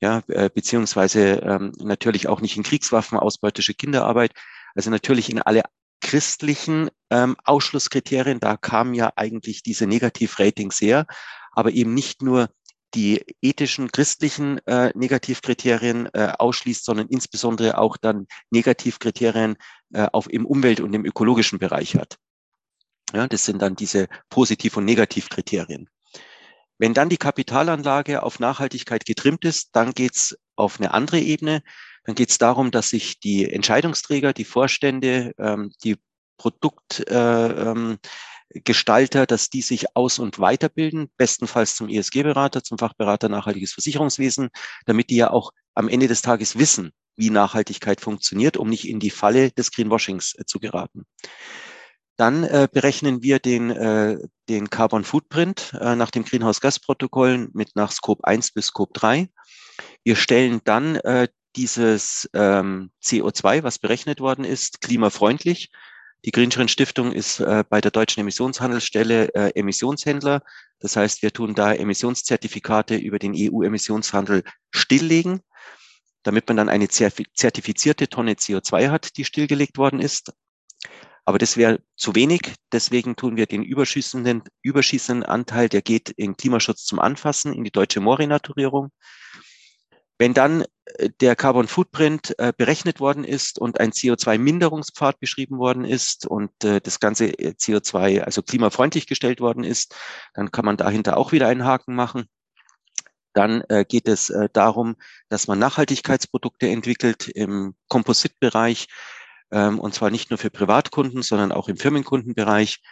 ja, 0.00 0.22
äh, 0.28 0.48
beziehungsweise 0.54 1.40
ähm, 1.42 1.72
natürlich 1.78 2.28
auch 2.28 2.40
nicht 2.40 2.56
in 2.56 2.62
Kriegswaffen, 2.62 3.18
ausbeutische 3.18 3.74
Kinderarbeit, 3.74 4.34
also 4.76 4.88
natürlich 4.88 5.30
in 5.30 5.42
alle 5.42 5.62
christlichen 6.00 6.90
ähm, 7.10 7.34
Ausschlusskriterien, 7.44 8.38
da 8.38 8.56
kamen 8.56 8.94
ja 8.94 9.12
eigentlich 9.16 9.64
diese 9.64 9.88
Negativratings 9.88 10.80
her, 10.80 11.06
aber 11.52 11.72
eben 11.72 11.94
nicht 11.94 12.22
nur 12.22 12.48
die 12.94 13.24
ethischen, 13.40 13.92
christlichen 13.92 14.58
äh, 14.66 14.90
Negativkriterien 14.94 16.08
äh, 16.12 16.32
ausschließt, 16.38 16.84
sondern 16.84 17.08
insbesondere 17.08 17.78
auch 17.78 17.96
dann 17.96 18.26
Negativkriterien 18.50 19.56
äh, 19.92 20.08
auf 20.12 20.28
im 20.30 20.44
Umwelt- 20.44 20.80
und 20.80 20.92
im 20.94 21.04
ökologischen 21.04 21.58
Bereich 21.58 21.94
hat. 21.94 22.18
Ja, 23.12 23.26
das 23.26 23.44
sind 23.44 23.62
dann 23.62 23.76
diese 23.76 24.08
Positiv- 24.28 24.76
und 24.76 24.84
Negativkriterien. 24.84 25.88
Wenn 26.78 26.94
dann 26.94 27.08
die 27.08 27.16
Kapitalanlage 27.16 28.22
auf 28.22 28.40
Nachhaltigkeit 28.40 29.04
getrimmt 29.04 29.44
ist, 29.44 29.70
dann 29.72 29.92
geht's 29.92 30.36
auf 30.56 30.80
eine 30.80 30.94
andere 30.94 31.20
Ebene. 31.20 31.62
Dann 32.04 32.14
geht 32.14 32.30
es 32.30 32.38
darum, 32.38 32.70
dass 32.70 32.90
sich 32.90 33.20
die 33.20 33.50
Entscheidungsträger, 33.50 34.32
die 34.32 34.44
Vorstände, 34.44 35.32
ähm, 35.38 35.72
die 35.84 35.96
Produkt, 36.38 37.06
äh, 37.10 37.70
ähm, 37.70 37.98
Gestalter, 38.52 39.26
dass 39.26 39.48
die 39.48 39.62
sich 39.62 39.96
aus- 39.96 40.18
und 40.18 40.38
weiterbilden, 40.38 41.10
bestenfalls 41.16 41.76
zum 41.76 41.88
ESG-Berater, 41.88 42.62
zum 42.62 42.78
Fachberater 42.78 43.28
nachhaltiges 43.28 43.72
Versicherungswesen, 43.72 44.50
damit 44.86 45.10
die 45.10 45.16
ja 45.16 45.30
auch 45.30 45.52
am 45.74 45.88
Ende 45.88 46.08
des 46.08 46.22
Tages 46.22 46.58
wissen, 46.58 46.92
wie 47.16 47.30
Nachhaltigkeit 47.30 48.00
funktioniert, 48.00 48.56
um 48.56 48.68
nicht 48.68 48.88
in 48.88 48.98
die 48.98 49.10
Falle 49.10 49.50
des 49.52 49.70
Greenwashings 49.70 50.34
äh, 50.36 50.44
zu 50.46 50.58
geraten. 50.58 51.04
Dann 52.16 52.44
äh, 52.44 52.68
berechnen 52.70 53.22
wir 53.22 53.38
den, 53.38 53.70
äh, 53.70 54.18
den 54.48 54.68
Carbon 54.68 55.04
Footprint 55.04 55.72
äh, 55.80 55.96
nach 55.96 56.10
dem 56.10 56.24
Greenhouse-Gas-Protokoll 56.24 57.48
mit 57.52 57.76
nach 57.76 57.92
Scope 57.92 58.24
1 58.24 58.52
bis 58.52 58.66
Scope 58.66 58.92
3. 58.92 59.30
Wir 60.04 60.16
stellen 60.16 60.60
dann 60.64 60.96
äh, 60.96 61.28
dieses 61.56 62.28
ähm, 62.34 62.90
CO2, 63.02 63.62
was 63.62 63.78
berechnet 63.78 64.20
worden 64.20 64.44
ist, 64.44 64.80
klimafreundlich 64.80 65.70
die 66.24 66.32
Greenschrinn 66.32 66.68
Stiftung 66.68 67.12
ist 67.12 67.40
äh, 67.40 67.64
bei 67.68 67.80
der 67.80 67.90
Deutschen 67.90 68.20
Emissionshandelsstelle 68.20 69.34
äh, 69.34 69.58
Emissionshändler. 69.58 70.42
Das 70.78 70.96
heißt, 70.96 71.22
wir 71.22 71.32
tun 71.32 71.54
da 71.54 71.72
Emissionszertifikate 71.72 72.96
über 72.96 73.18
den 73.18 73.34
EU-Emissionshandel 73.34 74.42
stilllegen. 74.70 75.40
damit 76.22 76.46
man 76.48 76.58
dann 76.58 76.68
eine 76.68 76.88
zertifizierte 76.88 78.08
Tonne 78.08 78.34
CO2 78.34 78.90
hat, 78.90 79.16
die 79.16 79.24
stillgelegt 79.24 79.78
worden 79.78 80.00
ist. 80.00 80.34
Aber 81.24 81.38
das 81.38 81.56
wäre 81.56 81.80
zu 81.96 82.14
wenig. 82.14 82.54
Deswegen 82.72 83.16
tun 83.16 83.36
wir 83.36 83.46
den 83.46 83.62
überschießenden, 83.62 84.42
überschießenden 84.62 85.24
Anteil, 85.24 85.70
der 85.70 85.80
geht 85.80 86.10
in 86.10 86.36
Klimaschutz 86.36 86.84
zum 86.84 86.98
Anfassen, 86.98 87.54
in 87.54 87.64
die 87.64 87.70
deutsche 87.70 88.00
Moorrenaturierung. 88.00 88.90
Wenn 90.20 90.34
dann 90.34 90.66
äh, 90.98 91.08
der 91.20 91.34
Carbon 91.34 91.66
Footprint 91.66 92.38
äh, 92.38 92.52
berechnet 92.54 93.00
worden 93.00 93.24
ist 93.24 93.58
und 93.58 93.80
ein 93.80 93.90
CO2-Minderungspfad 93.90 95.18
beschrieben 95.18 95.58
worden 95.58 95.86
ist 95.86 96.26
und 96.26 96.52
äh, 96.62 96.82
das 96.82 97.00
ganze 97.00 97.28
äh, 97.38 97.54
CO2 97.58 98.20
also 98.20 98.42
klimafreundlich 98.42 99.06
gestellt 99.06 99.40
worden 99.40 99.64
ist, 99.64 99.96
dann 100.34 100.50
kann 100.50 100.66
man 100.66 100.76
dahinter 100.76 101.16
auch 101.16 101.32
wieder 101.32 101.48
einen 101.48 101.64
Haken 101.64 101.94
machen. 101.94 102.26
Dann 103.32 103.62
äh, 103.70 103.86
geht 103.88 104.08
es 104.08 104.28
äh, 104.28 104.50
darum, 104.52 104.96
dass 105.30 105.48
man 105.48 105.58
Nachhaltigkeitsprodukte 105.58 106.68
entwickelt 106.68 107.26
im 107.28 107.74
Kompositbereich, 107.88 108.88
ähm, 109.50 109.78
und 109.78 109.94
zwar 109.94 110.10
nicht 110.10 110.28
nur 110.28 110.36
für 110.36 110.50
Privatkunden, 110.50 111.22
sondern 111.22 111.50
auch 111.50 111.68
im 111.68 111.78
Firmenkundenbereich. 111.78 112.82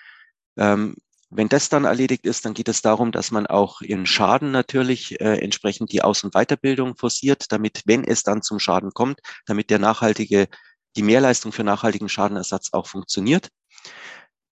Ähm, 0.57 0.97
wenn 1.31 1.49
das 1.49 1.69
dann 1.69 1.85
erledigt 1.85 2.25
ist, 2.25 2.45
dann 2.45 2.55
geht 2.55 2.69
es 2.69 2.83
darum, 2.83 3.13
dass 3.13 3.31
man 3.31 3.47
auch 3.47 3.81
in 3.81 4.07
Schaden 4.07 4.51
natürlich 4.51 5.21
äh, 5.21 5.39
entsprechend 5.39 5.93
die 5.93 6.03
Aus- 6.03 6.25
und 6.25 6.35
Weiterbildung 6.35 6.97
forciert, 6.97 7.53
damit, 7.53 7.83
wenn 7.85 8.05
es 8.05 8.23
dann 8.23 8.43
zum 8.43 8.59
Schaden 8.59 8.93
kommt, 8.93 9.21
damit 9.47 9.71
der 9.71 9.79
nachhaltige, 9.79 10.49
die 10.97 11.03
Mehrleistung 11.03 11.53
für 11.53 11.65
nachhaltigen 11.65 12.09
Schadenersatz 12.09 12.71
auch 12.73 12.87
funktioniert. 12.87 13.49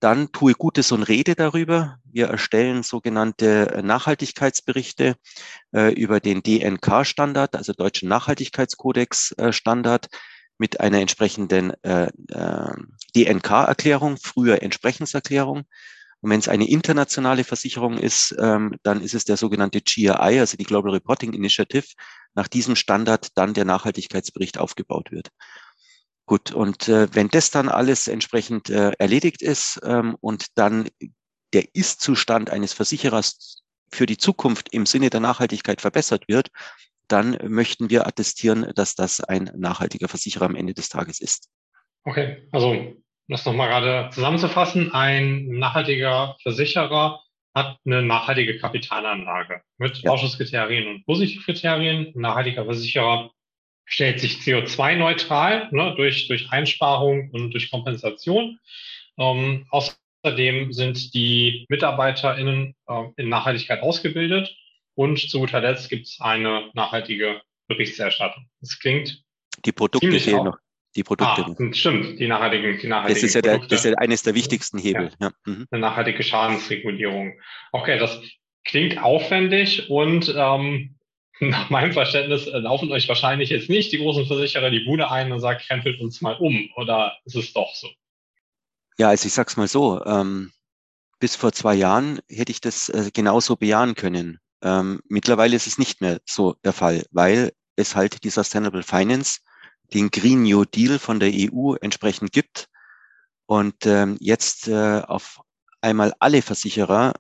Dann 0.01 0.31
tue 0.33 0.53
Gutes 0.53 0.93
und 0.93 1.05
rede 1.05 1.35
darüber. 1.35 1.99
Wir 2.05 2.27
erstellen 2.27 2.83
sogenannte 2.83 3.81
Nachhaltigkeitsberichte 3.83 5.17
äh, 5.73 5.95
über 5.95 6.21
den 6.21 6.43
DNK-Standard, 6.43 7.57
also 7.57 7.73
Deutschen 7.73 8.09
Nachhaltigkeitskodex-Standard. 8.11 10.07
Äh, 10.07 10.17
mit 10.59 10.81
einer 10.81 11.01
entsprechenden 11.01 11.73
äh, 11.83 12.09
äh, 12.29 12.73
DNK-Erklärung, 13.15 14.17
früher 14.17 14.63
Entsprechenserklärung. 14.63 15.65
Und 16.27 16.31
wenn 16.31 16.41
es 16.41 16.49
eine 16.49 16.69
internationale 16.69 17.45
Versicherung 17.45 17.99
ist, 17.99 18.35
ähm, 18.41 18.75
dann 18.83 19.01
ist 19.01 19.15
es 19.15 19.25
der 19.25 19.37
sogenannte 19.37 19.81
GRI, 19.81 20.41
also 20.41 20.57
die 20.57 20.65
Global 20.65 20.91
Reporting 20.91 21.33
Initiative, 21.33 21.87
nach 22.35 22.49
diesem 22.49 22.75
Standard 22.75 23.29
dann 23.37 23.55
der 23.55 23.65
Nachhaltigkeitsbericht 23.65 24.59
aufgebaut 24.59 25.13
wird. 25.13 25.29
Gut, 26.25 26.51
und 26.51 26.89
äh, 26.89 27.07
wenn 27.15 27.29
das 27.29 27.53
dann 27.53 27.69
alles 27.69 28.09
entsprechend 28.09 28.71
äh, 28.71 28.91
erledigt 28.99 29.41
ist 29.41 29.79
ähm, 29.85 30.17
und 30.21 30.47
dann 30.57 30.89
der 31.53 31.73
Ist-Zustand 31.77 32.51
eines 32.51 32.73
Versicherers 32.73 33.63
für 33.93 34.07
die 34.07 34.17
Zukunft 34.17 34.73
im 34.73 34.85
Sinne 34.85 35.11
der 35.11 35.21
Nachhaltigkeit 35.21 35.81
verbessert 35.81 36.27
wird, 36.27 36.49
dann 37.07 37.39
möchten 37.47 37.89
wir 37.89 38.05
attestieren, 38.05 38.73
dass 38.75 38.97
das 38.97 39.21
ein 39.21 39.53
nachhaltiger 39.55 40.09
Versicherer 40.09 40.47
am 40.47 40.57
Ende 40.57 40.75
des 40.75 40.89
Tages 40.89 41.21
ist. 41.21 41.51
Okay, 42.03 42.49
also 42.51 42.97
das 43.29 43.45
nochmal 43.45 43.69
gerade 43.69 44.11
zusammenzufassen. 44.11 44.93
Ein 44.93 45.49
nachhaltiger 45.49 46.37
Versicherer 46.43 47.23
hat 47.55 47.79
eine 47.87 48.03
nachhaltige 48.03 48.59
Kapitalanlage 48.59 49.63
mit 49.79 49.99
ja. 49.99 50.11
Ausschusskriterien 50.11 50.89
und 50.89 51.07
Positivkriterien. 51.07 52.13
Ein 52.15 52.21
nachhaltiger 52.21 52.65
Versicherer 52.65 53.31
stellt 53.87 54.21
sich 54.21 54.39
CO2-neutral 54.39 55.69
ne, 55.73 55.95
durch, 55.97 56.29
durch 56.29 56.51
Einsparung 56.51 57.31
und 57.31 57.53
durch 57.53 57.71
Kompensation. 57.71 58.59
Ähm, 59.19 59.67
außerdem 59.71 60.73
sind 60.73 61.15
die 61.15 61.65
MitarbeiterInnen 61.69 62.75
äh, 62.89 63.05
in 63.17 63.29
Nachhaltigkeit 63.29 63.81
ausgebildet 63.83 64.55
und 64.95 65.19
zu 65.19 65.41
guter 65.41 65.61
Letzt 65.61 65.89
gibt 65.89 66.07
es 66.07 66.21
eine 66.21 66.71
nachhaltige 66.75 67.41
Berichterstattung. 67.69 68.49
Das 68.61 68.79
klingt. 68.79 69.23
Die 69.65 69.73
Produkte 69.73 70.21
fehlen 70.21 70.45
noch. 70.45 70.59
Die 70.97 71.05
Produkte. 71.05 71.45
Ah, 71.47 71.73
stimmt, 71.75 72.19
die 72.19 72.27
nachhaltigen, 72.27 72.79
die 72.79 72.87
nachhaltigen 72.87 73.21
das 73.21 73.23
ist 73.23 73.35
ja 73.35 73.43
der, 73.43 73.59
das 73.59 73.85
ist 73.85 73.91
ja 73.91 73.99
eines 73.99 74.23
der 74.23 74.35
wichtigsten 74.35 74.79
Hebel. 74.79 75.11
Ja. 75.21 75.29
Ja. 75.29 75.33
Mhm. 75.53 75.67
Eine 75.71 75.81
nachhaltige 75.83 76.23
Schadensregulierung. 76.23 77.35
Okay, 77.73 77.99
das 77.99 78.19
klingt 78.65 79.03
aufwendig 79.03 79.91
und 79.91 80.35
ähm, 80.35 80.97
nach 81.41 81.69
meinem 81.69 81.93
Verständnis 81.93 82.47
laufen 82.47 82.91
euch 82.93 83.09
wahrscheinlich 83.09 83.51
jetzt 83.51 83.69
nicht 83.69 83.93
die 83.93 83.99
großen 83.99 84.27
Versicherer 84.27 84.71
die 84.71 84.81
Bude 84.81 85.11
ein 85.11 85.33
und 85.33 85.41
sagen, 85.41 85.61
krempelt 85.67 86.01
uns 86.01 86.23
mal 86.23 86.35
um. 86.37 86.71
Oder 86.77 87.15
ist 87.27 87.37
es 87.37 87.53
doch 87.53 87.75
so? 87.75 87.89
Ja, 88.97 89.11
also 89.11 89.27
ich 89.27 89.35
sag's 89.35 89.59
mal 89.59 89.69
so. 89.69 90.03
Ähm, 90.07 90.51
bis 91.19 91.37
vor 91.37 91.53
zwei 91.53 91.75
Jahren 91.75 92.21
hätte 92.31 92.53
ich 92.53 92.63
das 92.63 92.89
äh, 92.89 93.11
genauso 93.13 93.57
bejahen 93.57 93.95
können. 93.95 94.39
Ähm, 94.63 95.01
mittlerweile 95.09 95.57
ist 95.57 95.67
es 95.67 95.77
nicht 95.77 96.01
mehr 96.01 96.21
so 96.25 96.55
der 96.65 96.73
Fall, 96.73 97.05
weil 97.11 97.53
es 97.77 97.95
halt 97.95 98.25
die 98.25 98.31
Sustainable 98.31 98.83
Finance, 98.83 99.41
den 99.93 100.11
Green 100.11 100.43
New 100.43 100.65
Deal 100.65 100.99
von 100.99 101.21
der 101.21 101.33
EU 101.33 101.75
entsprechend 101.75 102.33
gibt 102.33 102.69
und 103.47 103.87
ähm, 103.87 104.17
jetzt 104.21 104.69
äh, 104.69 105.03
auf 105.07 105.41
einmal 105.81 106.13
alle 106.19 106.43
Versicherer 106.43 107.15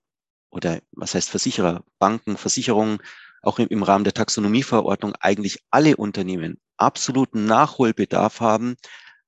oder 0.51 0.81
was 0.93 1.15
heißt 1.15 1.31
Versicherer, 1.31 1.85
Banken, 1.99 2.37
Versicherungen, 2.37 2.99
auch 3.43 3.59
im, 3.59 3.69
im 3.69 3.83
Rahmen 3.83 4.05
der 4.05 4.15
Taxonomieverordnung 4.15 5.15
eigentlich 5.21 5.61
alle 5.71 5.97
Unternehmen 5.97 6.59
absoluten 6.77 7.47
Nachholbedarf 7.47 8.41
haben, 8.41 8.77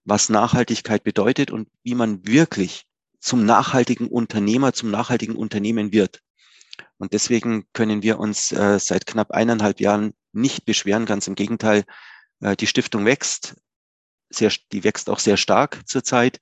was 0.05 0.29
Nachhaltigkeit 0.29 1.05
bedeutet 1.05 1.51
und 1.51 1.69
wie 1.83 1.95
man 1.95 2.27
wirklich 2.27 2.87
zum 3.21 3.45
nachhaltigen 3.45 4.09
Unternehmer, 4.09 4.73
zum 4.73 4.91
nachhaltigen 4.91 5.37
Unternehmen 5.37 5.93
wird. 5.93 6.21
Und 6.99 7.13
deswegen 7.13 7.67
können 7.73 8.03
wir 8.03 8.19
uns 8.19 8.53
äh, 8.53 8.79
seit 8.79 9.07
knapp 9.07 9.31
eineinhalb 9.31 9.81
Jahren 9.81 10.15
nicht 10.33 10.65
beschweren. 10.65 11.07
Ganz 11.07 11.27
im 11.27 11.35
Gegenteil, 11.35 11.85
die 12.41 12.67
Stiftung 12.67 13.05
wächst. 13.05 13.57
Sehr, 14.31 14.53
die 14.73 14.85
wächst 14.85 15.11
auch 15.11 15.19
sehr 15.19 15.37
stark 15.37 15.87
zurzeit. 15.87 16.41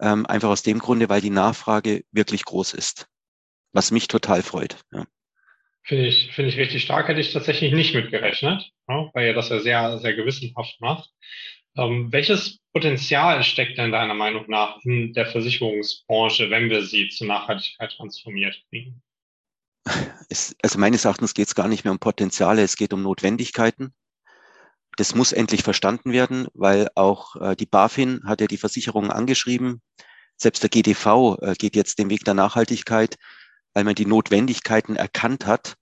Ähm, 0.00 0.26
einfach 0.26 0.48
aus 0.48 0.62
dem 0.62 0.78
Grunde, 0.78 1.08
weil 1.08 1.20
die 1.20 1.30
Nachfrage 1.30 2.04
wirklich 2.12 2.44
groß 2.44 2.74
ist. 2.74 3.08
Was 3.72 3.90
mich 3.90 4.08
total 4.08 4.42
freut. 4.42 4.76
Ja. 4.92 5.04
Finde 5.82 6.06
ich, 6.06 6.32
finde 6.32 6.50
ich 6.50 6.56
richtig 6.56 6.82
stark. 6.82 7.08
Hätte 7.08 7.20
ich 7.20 7.32
tatsächlich 7.32 7.72
nicht 7.72 7.94
mitgerechnet, 7.94 8.70
weil 8.86 9.26
ihr 9.26 9.34
das 9.34 9.48
ja 9.48 9.60
sehr, 9.60 9.98
sehr 9.98 10.14
gewissenhaft 10.14 10.80
macht. 10.80 11.10
Ähm, 11.76 12.12
welches 12.12 12.58
Potenzial 12.72 13.42
steckt 13.44 13.78
denn 13.78 13.92
deiner 13.92 14.14
Meinung 14.14 14.44
nach 14.48 14.78
in 14.84 15.12
der 15.12 15.26
Versicherungsbranche, 15.26 16.50
wenn 16.50 16.70
wir 16.70 16.82
sie 16.84 17.08
zur 17.08 17.26
Nachhaltigkeit 17.26 17.92
transformiert 17.92 18.60
kriegen? 18.68 19.02
es, 20.28 20.56
also 20.62 20.78
meines 20.78 21.04
Erachtens 21.04 21.34
geht 21.34 21.48
es 21.48 21.54
gar 21.54 21.68
nicht 21.68 21.84
mehr 21.84 21.92
um 21.92 21.98
Potenziale, 21.98 22.62
es 22.62 22.76
geht 22.76 22.92
um 22.92 23.02
Notwendigkeiten. 23.02 23.94
Das 24.98 25.14
muss 25.14 25.30
endlich 25.30 25.62
verstanden 25.62 26.10
werden, 26.10 26.48
weil 26.54 26.88
auch 26.96 27.36
äh, 27.36 27.54
die 27.54 27.66
BaFin 27.66 28.22
hat 28.24 28.40
ja 28.40 28.48
die 28.48 28.56
Versicherungen 28.56 29.12
angeschrieben. 29.12 29.80
Selbst 30.36 30.64
der 30.64 30.70
GDV 30.70 31.38
äh, 31.40 31.54
geht 31.54 31.76
jetzt 31.76 32.00
den 32.00 32.10
Weg 32.10 32.24
der 32.24 32.34
Nachhaltigkeit, 32.34 33.14
weil 33.74 33.84
man 33.84 33.94
die 33.94 34.06
Notwendigkeiten 34.06 34.96
erkannt 34.96 35.46
hat. 35.46 35.76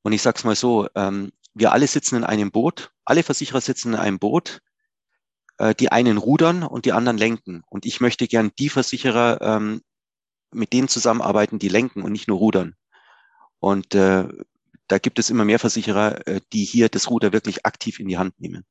Und 0.00 0.14
ich 0.14 0.22
sage 0.22 0.38
es 0.38 0.44
mal 0.44 0.56
so, 0.56 0.88
ähm, 0.94 1.32
wir 1.52 1.72
alle 1.72 1.86
sitzen 1.86 2.16
in 2.16 2.24
einem 2.24 2.50
Boot, 2.50 2.92
alle 3.04 3.22
Versicherer 3.22 3.60
sitzen 3.60 3.92
in 3.92 3.98
einem 3.98 4.18
Boot, 4.18 4.60
äh, 5.58 5.74
die 5.74 5.92
einen 5.92 6.16
rudern 6.16 6.62
und 6.62 6.86
die 6.86 6.92
anderen 6.92 7.18
lenken. 7.18 7.62
Und 7.68 7.84
ich 7.84 8.00
möchte 8.00 8.26
gern 8.26 8.52
die 8.58 8.70
Versicherer 8.70 9.38
ähm, 9.42 9.82
mit 10.50 10.72
denen 10.72 10.88
zusammenarbeiten, 10.88 11.58
die 11.58 11.68
lenken 11.68 12.00
und 12.00 12.12
nicht 12.12 12.26
nur 12.26 12.38
rudern. 12.38 12.74
Und 13.58 13.94
äh, 13.94 14.28
da 14.88 14.98
gibt 14.98 15.18
es 15.18 15.30
immer 15.30 15.44
mehr 15.44 15.58
Versicherer, 15.58 16.26
äh, 16.26 16.40
die 16.52 16.64
hier 16.64 16.88
das 16.88 17.10
Ruder 17.10 17.32
wirklich 17.32 17.66
aktiv 17.66 18.00
in 18.00 18.08
die 18.08 18.18
Hand 18.18 18.40
nehmen. 18.40 18.64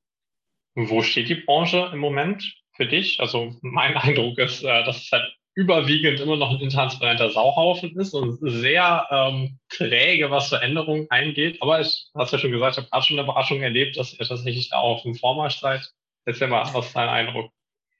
Wo 0.75 1.01
steht 1.01 1.29
die 1.29 1.35
Branche 1.35 1.89
im 1.93 1.99
Moment 1.99 2.53
für 2.75 2.85
dich? 2.85 3.19
Also 3.19 3.55
mein 3.61 3.95
Eindruck 3.97 4.37
ist, 4.37 4.63
äh, 4.63 4.83
dass 4.83 5.03
es 5.03 5.11
halt 5.11 5.33
überwiegend 5.55 6.19
immer 6.19 6.35
noch 6.35 6.51
ein 6.51 6.59
intransparenter 6.59 7.29
Sauhaufen 7.29 7.97
ist 7.97 8.13
und 8.13 8.37
sehr 8.41 9.07
ähm, 9.09 9.57
träge, 9.69 10.29
was 10.29 10.49
Veränderungen 10.49 11.07
eingeht. 11.09 11.61
Aber 11.61 11.79
ich 11.79 12.07
hast 12.13 12.33
ja 12.33 12.39
schon 12.39 12.51
gesagt, 12.51 12.73
ich 12.73 12.77
habe 12.77 12.89
gerade 12.89 13.05
schon 13.05 13.17
eine 13.17 13.25
Überraschung 13.25 13.61
erlebt, 13.61 13.97
dass 13.97 14.13
ihr 14.13 14.25
tatsächlich 14.25 14.69
da 14.69 14.77
auf 14.77 15.03
dem 15.03 15.15
Vormarsch 15.15 15.59
seid. 15.59 15.89
Erzähl 16.25 16.47
mal, 16.47 16.67
was 16.73 16.87
ist 16.87 16.95
dein 16.95 17.07
Eindruck? 17.07 17.51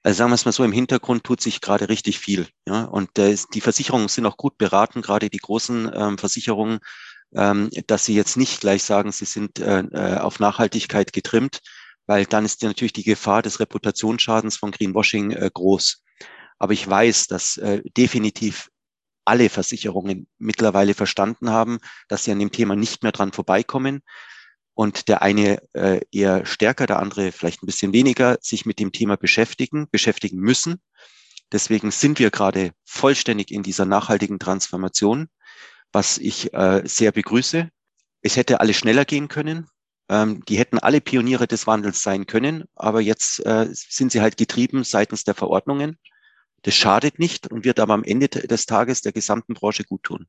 Also 0.04 0.18
sagen 0.18 0.32
wir 0.32 0.36
es 0.36 0.46
mal 0.46 0.52
so, 0.52 0.64
im 0.64 0.74
Hintergrund 0.74 1.24
tut 1.24 1.42
sich 1.42 1.62
gerade 1.62 1.88
richtig 1.88 2.20
viel. 2.20 2.48
Ja? 2.68 2.84
Und 2.84 3.18
äh, 3.18 3.36
die 3.54 3.62
Versicherungen 3.62 4.10
sind 4.10 4.26
auch 4.26 4.38
gut 4.38 4.58
beraten, 4.58 5.02
gerade 5.02 5.30
die 5.30 5.40
großen 5.40 5.92
ähm, 5.96 6.18
Versicherungen, 6.18 6.80
dass 7.36 8.06
sie 8.06 8.16
jetzt 8.16 8.38
nicht 8.38 8.62
gleich 8.62 8.84
sagen, 8.84 9.12
sie 9.12 9.26
sind 9.26 9.60
äh, 9.60 9.80
äh, 9.80 10.18
auf 10.18 10.40
Nachhaltigkeit 10.40 11.12
getrimmt, 11.12 11.62
weil 12.08 12.26
dann 12.26 12.46
ist 12.46 12.64
natürlich 12.64 12.94
die 12.94 13.04
Gefahr 13.04 13.42
des 13.42 13.60
Reputationsschadens 13.60 14.58
von 14.58 14.72
Greenwashing 14.72 15.32
äh, 15.32 15.50
groß. 15.54 16.04
Aber 16.58 16.72
ich 16.72 16.88
weiß, 16.88 17.28
dass 17.28 17.60
definitiv 17.98 18.70
alle 19.26 19.50
Versicherungen 19.50 20.28
mittlerweile 20.38 20.94
verstanden 20.94 21.50
haben, 21.50 21.80
dass 22.08 22.24
sie 22.24 22.32
an 22.32 22.40
dem 22.40 22.54
Thema 22.54 22.78
nicht 22.78 23.04
mehr 23.04 23.12
dran 23.12 23.34
vorbeikommen 23.34 24.02
und 24.76 25.08
der 25.08 25.22
eine 25.22 25.62
äh, 25.74 26.02
eher 26.12 26.46
stärker, 26.46 26.86
der 26.86 27.00
andere 27.00 27.32
vielleicht 27.32 27.64
ein 27.64 27.66
bisschen 27.66 27.94
weniger 27.94 28.38
sich 28.42 28.66
mit 28.66 28.80
dem 28.80 28.92
Thema 28.92 29.18
beschäftigen, 29.18 29.88
beschäftigen 29.90 30.38
müssen. 30.38 30.82
Deswegen 31.52 31.92
sind 31.92 32.20
wir 32.20 32.30
gerade 32.30 32.72
vollständig 32.84 33.52
in 33.52 33.64
dieser 33.64 33.86
nachhaltigen 33.86 34.38
Transformation, 34.38 35.30
was 35.96 36.18
ich 36.18 36.54
äh, 36.54 36.82
sehr 36.84 37.14
begrüße. 37.14 37.70
Es 38.22 38.36
hätte 38.36 38.60
alles 38.60 38.76
schneller 38.76 39.06
gehen 39.06 39.30
können. 39.30 39.70
Ähm, 40.10 40.44
die 40.46 40.58
hätten 40.58 40.78
alle 40.78 41.00
Pioniere 41.00 41.48
des 41.48 41.68
Wandels 41.68 42.04
sein 42.04 42.28
können, 42.28 42.66
aber 42.76 43.00
jetzt 43.00 43.44
äh, 43.46 43.68
sind 43.72 44.12
sie 44.12 44.20
halt 44.20 44.36
getrieben 44.36 44.84
seitens 44.84 45.24
der 45.24 45.36
Verordnungen. 45.36 45.98
Das 46.64 46.76
schadet 46.76 47.18
nicht 47.18 47.50
und 47.50 47.64
wird 47.64 47.80
aber 47.80 47.94
am 47.94 48.04
Ende 48.04 48.28
des 48.28 48.66
Tages 48.66 49.02
der 49.04 49.14
gesamten 49.14 49.54
Branche 49.54 49.86
gut 49.86 50.04
tun. 50.04 50.28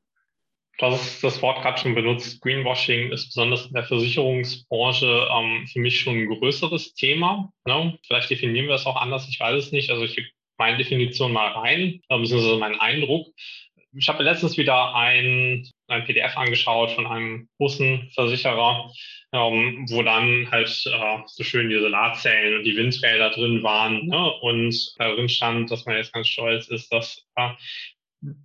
Du 0.79 0.85
hast 0.85 1.21
das 1.21 1.41
Wort 1.41 1.61
gerade 1.61 1.79
schon 1.79 1.95
benutzt. 1.95 2.39
Greenwashing 2.41 3.11
ist 3.11 3.25
besonders 3.25 3.65
in 3.65 3.73
der 3.73 3.83
Versicherungsbranche 3.83 5.27
ähm, 5.35 5.67
für 5.67 5.79
mich 5.79 5.99
schon 5.99 6.15
ein 6.15 6.29
größeres 6.29 6.93
Thema. 6.93 7.51
Ne? 7.65 7.99
Vielleicht 8.07 8.29
definieren 8.29 8.67
wir 8.67 8.75
es 8.75 8.85
auch 8.85 8.95
anders, 8.95 9.27
ich 9.27 9.39
weiß 9.39 9.65
es 9.65 9.71
nicht. 9.73 9.89
Also 9.89 10.05
ich 10.05 10.15
gebe 10.15 10.27
meine 10.57 10.77
Definition 10.77 11.33
mal 11.33 11.51
rein, 11.51 11.99
äh, 12.07 12.17
beziehungsweise 12.17 12.57
meinen 12.57 12.79
Eindruck. 12.79 13.27
Ich 13.97 14.09
habe 14.09 14.23
letztens 14.23 14.57
wieder 14.57 14.95
ein, 14.95 15.67
ein 15.87 16.05
PDF 16.05 16.37
angeschaut 16.37 16.91
von 16.91 17.07
einem 17.07 17.49
großen 17.57 18.09
Versicherer, 18.13 18.91
ähm, 19.33 19.85
wo 19.89 20.03
dann 20.03 20.49
halt 20.51 20.69
äh, 20.85 21.17
so 21.25 21.43
schön 21.43 21.69
die 21.69 21.79
Solarzellen 21.79 22.57
und 22.57 22.63
die 22.63 22.75
Windräder 22.77 23.31
drin 23.31 23.63
waren. 23.63 24.05
Ne? 24.05 24.31
Und 24.41 24.93
darin 24.97 25.29
stand, 25.29 25.71
dass 25.71 25.85
man 25.85 25.97
jetzt 25.97 26.13
ganz 26.13 26.27
stolz 26.27 26.67
ist, 26.67 26.93
dass 26.93 27.25
äh, 27.35 27.49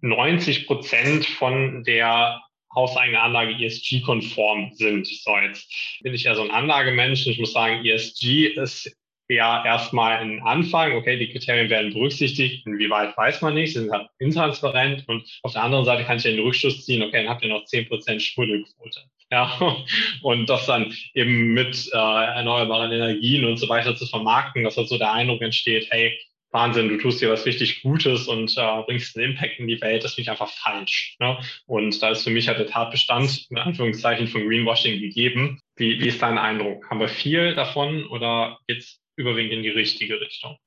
90 0.00 0.66
Prozent 0.66 1.26
von 1.26 1.85
der 1.85 2.40
hauseigene 2.75 3.21
Anlage 3.21 3.52
ESG-konform 3.62 4.73
sind. 4.73 5.06
So, 5.06 5.37
jetzt 5.38 5.71
bin 6.02 6.14
ich 6.14 6.25
ja 6.25 6.35
so 6.35 6.42
ein 6.42 6.50
Anlagemensch 6.50 7.26
ich 7.26 7.38
muss 7.38 7.52
sagen, 7.52 7.85
ESG 7.85 8.47
ist 8.47 8.97
ja 9.35 9.65
erstmal 9.65 10.19
ein 10.19 10.43
Anfang. 10.43 10.95
Okay, 10.95 11.19
die 11.19 11.31
Kriterien 11.31 11.71
werden 11.71 11.93
berücksichtigt. 11.93 12.67
Inwieweit 12.67 13.17
weiß 13.17 13.43
man 13.43 13.55
nicht, 13.55 13.73
sie 13.73 13.81
sind 13.81 13.93
halt 13.93 14.09
intransparent. 14.19 15.09
Und 15.09 15.25
auf 15.43 15.53
der 15.53 15.62
anderen 15.62 15.85
Seite 15.85 16.05
kann 16.05 16.17
ich 16.17 16.23
den 16.23 16.41
Rückschluss 16.41 16.85
ziehen, 16.85 17.03
okay, 17.03 17.23
dann 17.23 17.29
habt 17.29 17.43
ihr 17.43 17.49
noch 17.49 17.65
10% 17.65 18.21
Schmuddelquote. 18.21 19.01
Ja, 19.31 19.59
und 20.23 20.49
das 20.49 20.67
dann 20.67 20.95
eben 21.15 21.55
mit 21.55 21.91
äh, 21.93 21.97
erneuerbaren 21.97 22.93
Energien 22.93 23.45
und 23.45 23.57
so 23.57 23.69
weiter 23.69 23.97
zu 23.97 24.07
vermarkten, 24.07 24.65
dass 24.65 24.77
halt 24.77 24.89
so 24.89 24.99
der 24.99 25.12
Eindruck 25.12 25.41
entsteht, 25.41 25.89
hey, 25.91 26.19
Wahnsinn, 26.53 26.91
du 26.91 26.99
tust 26.99 27.23
dir 27.23 27.31
was 27.31 27.47
richtig 27.47 27.83
Gutes 27.83 28.29
und 28.29 28.55
äh, 28.59 28.83
bringst 28.83 29.17
einen 29.17 29.33
Impact 29.33 29.59
in 29.59 29.67
die 29.67 29.81
Welt, 29.81 30.05
das 30.05 30.15
finde 30.15 30.27
ich 30.27 30.31
einfach 30.31 30.51
falsch. 30.51 31.17
Ne? 31.19 31.39
Und 31.67 32.03
da 32.03 32.11
ist 32.11 32.25
für 32.25 32.31
mich 32.31 32.47
halt 32.47 32.59
der 32.59 32.67
Tatbestand, 32.67 33.47
in 33.49 33.57
Anführungszeichen, 33.57 34.29
von 34.29 34.47
Greenwashing 34.47 35.01
gegeben. 35.01 35.59
Wie, 35.77 35.99
wie 35.99 36.09
ist 36.09 36.21
dein 36.21 36.37
Eindruck? 36.37 36.89
Haben 36.91 37.01
wir 37.01 37.09
viel 37.09 37.55
davon 37.55 38.05
oder 38.07 38.59
geht's 38.69 39.01
überwiegend 39.23 39.52
in 39.52 39.62
die 39.62 39.71
richtige 39.71 40.21
Richtung? 40.21 40.59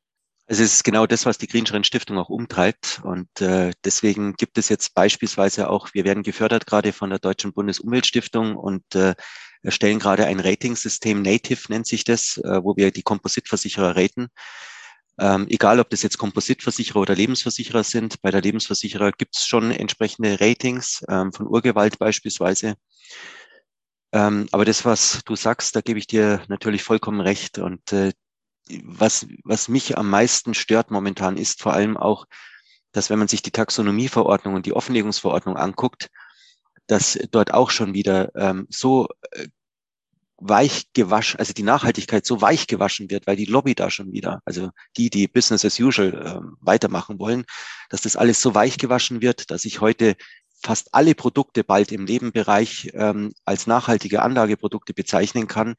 Es 0.47 0.59
ist 0.59 0.83
genau 0.83 1.07
das, 1.07 1.25
was 1.25 1.39
die 1.39 1.47
Greenschrein 1.47 1.83
Stiftung 1.83 2.19
auch 2.19 2.29
umtreibt. 2.29 3.01
Und 3.03 3.41
äh, 3.41 3.71
deswegen 3.83 4.33
gibt 4.35 4.57
es 4.57 4.69
jetzt 4.69 4.93
beispielsweise 4.93 5.69
auch, 5.69 5.93
wir 5.93 6.05
werden 6.05 6.21
gefördert 6.21 6.67
gerade 6.67 6.93
von 6.93 7.09
der 7.09 7.19
Deutschen 7.19 7.51
Bundesumweltstiftung 7.51 8.55
und 8.55 8.83
äh, 8.93 9.15
erstellen 9.63 9.97
gerade 9.97 10.27
ein 10.27 10.39
Ratingsystem, 10.39 11.23
Native 11.23 11.61
nennt 11.69 11.87
sich 11.87 12.03
das, 12.03 12.37
äh, 12.37 12.63
wo 12.63 12.77
wir 12.77 12.91
die 12.91 13.01
Kompositversicherer 13.01 13.95
raten. 13.95 14.27
Ähm, 15.17 15.47
egal, 15.49 15.79
ob 15.79 15.89
das 15.89 16.03
jetzt 16.03 16.17
Kompositversicherer 16.17 16.99
oder 16.99 17.15
Lebensversicherer 17.15 17.83
sind. 17.83 18.21
Bei 18.21 18.31
der 18.31 18.41
Lebensversicherer 18.41 19.13
gibt 19.13 19.37
es 19.37 19.47
schon 19.47 19.71
entsprechende 19.71 20.39
Ratings 20.39 21.03
ähm, 21.09 21.31
von 21.31 21.47
Urgewalt 21.47 21.97
beispielsweise. 21.97 22.75
Ähm, 24.11 24.47
aber 24.51 24.65
das, 24.65 24.85
was 24.85 25.21
du 25.25 25.35
sagst, 25.35 25.75
da 25.75 25.81
gebe 25.81 25.99
ich 25.99 26.07
dir 26.07 26.43
natürlich 26.49 26.83
vollkommen 26.83 27.21
recht. 27.21 27.57
Und 27.59 27.93
äh, 27.93 28.11
was, 28.83 29.27
was 29.43 29.67
mich 29.67 29.97
am 29.97 30.09
meisten 30.09 30.53
stört 30.53 30.91
momentan 30.91 31.37
ist 31.37 31.61
vor 31.61 31.73
allem 31.73 31.97
auch, 31.97 32.25
dass 32.91 33.09
wenn 33.09 33.19
man 33.19 33.27
sich 33.27 33.41
die 33.41 33.51
Taxonomieverordnung 33.51 34.55
und 34.55 34.65
die 34.65 34.73
Offenlegungsverordnung 34.73 35.57
anguckt, 35.57 36.09
dass 36.87 37.19
dort 37.31 37.53
auch 37.53 37.69
schon 37.69 37.93
wieder 37.93 38.33
ähm, 38.35 38.67
so 38.69 39.07
äh, 39.31 39.47
weich 40.37 40.87
gewaschen, 40.93 41.39
also 41.39 41.53
die 41.53 41.63
Nachhaltigkeit 41.63 42.25
so 42.25 42.41
weich 42.41 42.67
gewaschen 42.67 43.09
wird, 43.09 43.25
weil 43.27 43.35
die 43.35 43.45
Lobby 43.45 43.73
da 43.73 43.89
schon 43.89 44.11
wieder, 44.11 44.41
also 44.45 44.69
die, 44.97 45.09
die 45.09 45.27
Business 45.27 45.65
as 45.65 45.79
usual 45.79 46.13
äh, 46.13 46.39
weitermachen 46.61 47.19
wollen, 47.19 47.45
dass 47.89 48.01
das 48.01 48.15
alles 48.15 48.41
so 48.41 48.53
weich 48.53 48.77
gewaschen 48.77 49.21
wird, 49.21 49.49
dass 49.51 49.65
ich 49.65 49.81
heute 49.81 50.15
fast 50.61 50.93
alle 50.93 51.15
Produkte 51.15 51.63
bald 51.63 51.91
im 51.91 52.05
Nebenbereich 52.05 52.91
ähm, 52.93 53.33
als 53.45 53.67
nachhaltige 53.67 54.21
Anlageprodukte 54.21 54.93
bezeichnen 54.93 55.47
kann, 55.47 55.75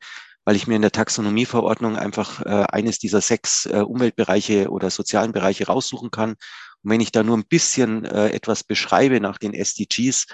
weil 0.46 0.56
ich 0.56 0.68
mir 0.68 0.76
in 0.76 0.82
der 0.82 0.92
Taxonomieverordnung 0.92 1.96
einfach 1.96 2.40
äh, 2.40 2.64
eines 2.70 3.00
dieser 3.00 3.20
sechs 3.20 3.66
äh, 3.66 3.80
Umweltbereiche 3.80 4.70
oder 4.70 4.90
sozialen 4.90 5.32
Bereiche 5.32 5.66
raussuchen 5.66 6.12
kann. 6.12 6.30
Und 6.30 6.90
wenn 6.90 7.00
ich 7.00 7.10
da 7.10 7.24
nur 7.24 7.36
ein 7.36 7.46
bisschen 7.46 8.04
äh, 8.04 8.28
etwas 8.28 8.62
beschreibe 8.62 9.20
nach 9.20 9.38
den 9.38 9.54
SDGs, 9.54 10.26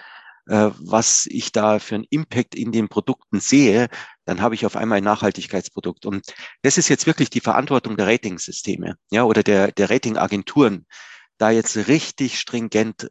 äh, 0.48 0.70
was 0.79 1.27
ich 1.31 1.51
da 1.51 1.79
für 1.79 1.94
einen 1.94 2.05
Impact 2.11 2.55
in 2.55 2.72
den 2.72 2.90
Produkten 2.90 3.40
sehe, 3.40 3.88
dann 4.27 4.42
habe 4.42 4.55
ich 4.55 4.66
auf 4.66 4.77
einmal 4.77 4.98
ein 4.98 5.05
Nachhaltigkeitsprodukt. 5.05 6.05
Und 6.05 6.35
das 6.61 6.77
ist 6.77 6.90
jetzt 6.90 7.07
wirklich 7.07 7.31
die 7.31 7.40
Verantwortung 7.40 7.96
der 7.96 8.07
Ratingsysteme, 8.07 8.96
ja, 9.11 9.25
oder 9.25 9.42
der, 9.42 9.72
der 9.72 9.88
Ratingagenturen, 9.88 10.87
da 11.38 11.51
jetzt 11.51 11.88
richtig 11.88 12.38
stringent 12.38 13.11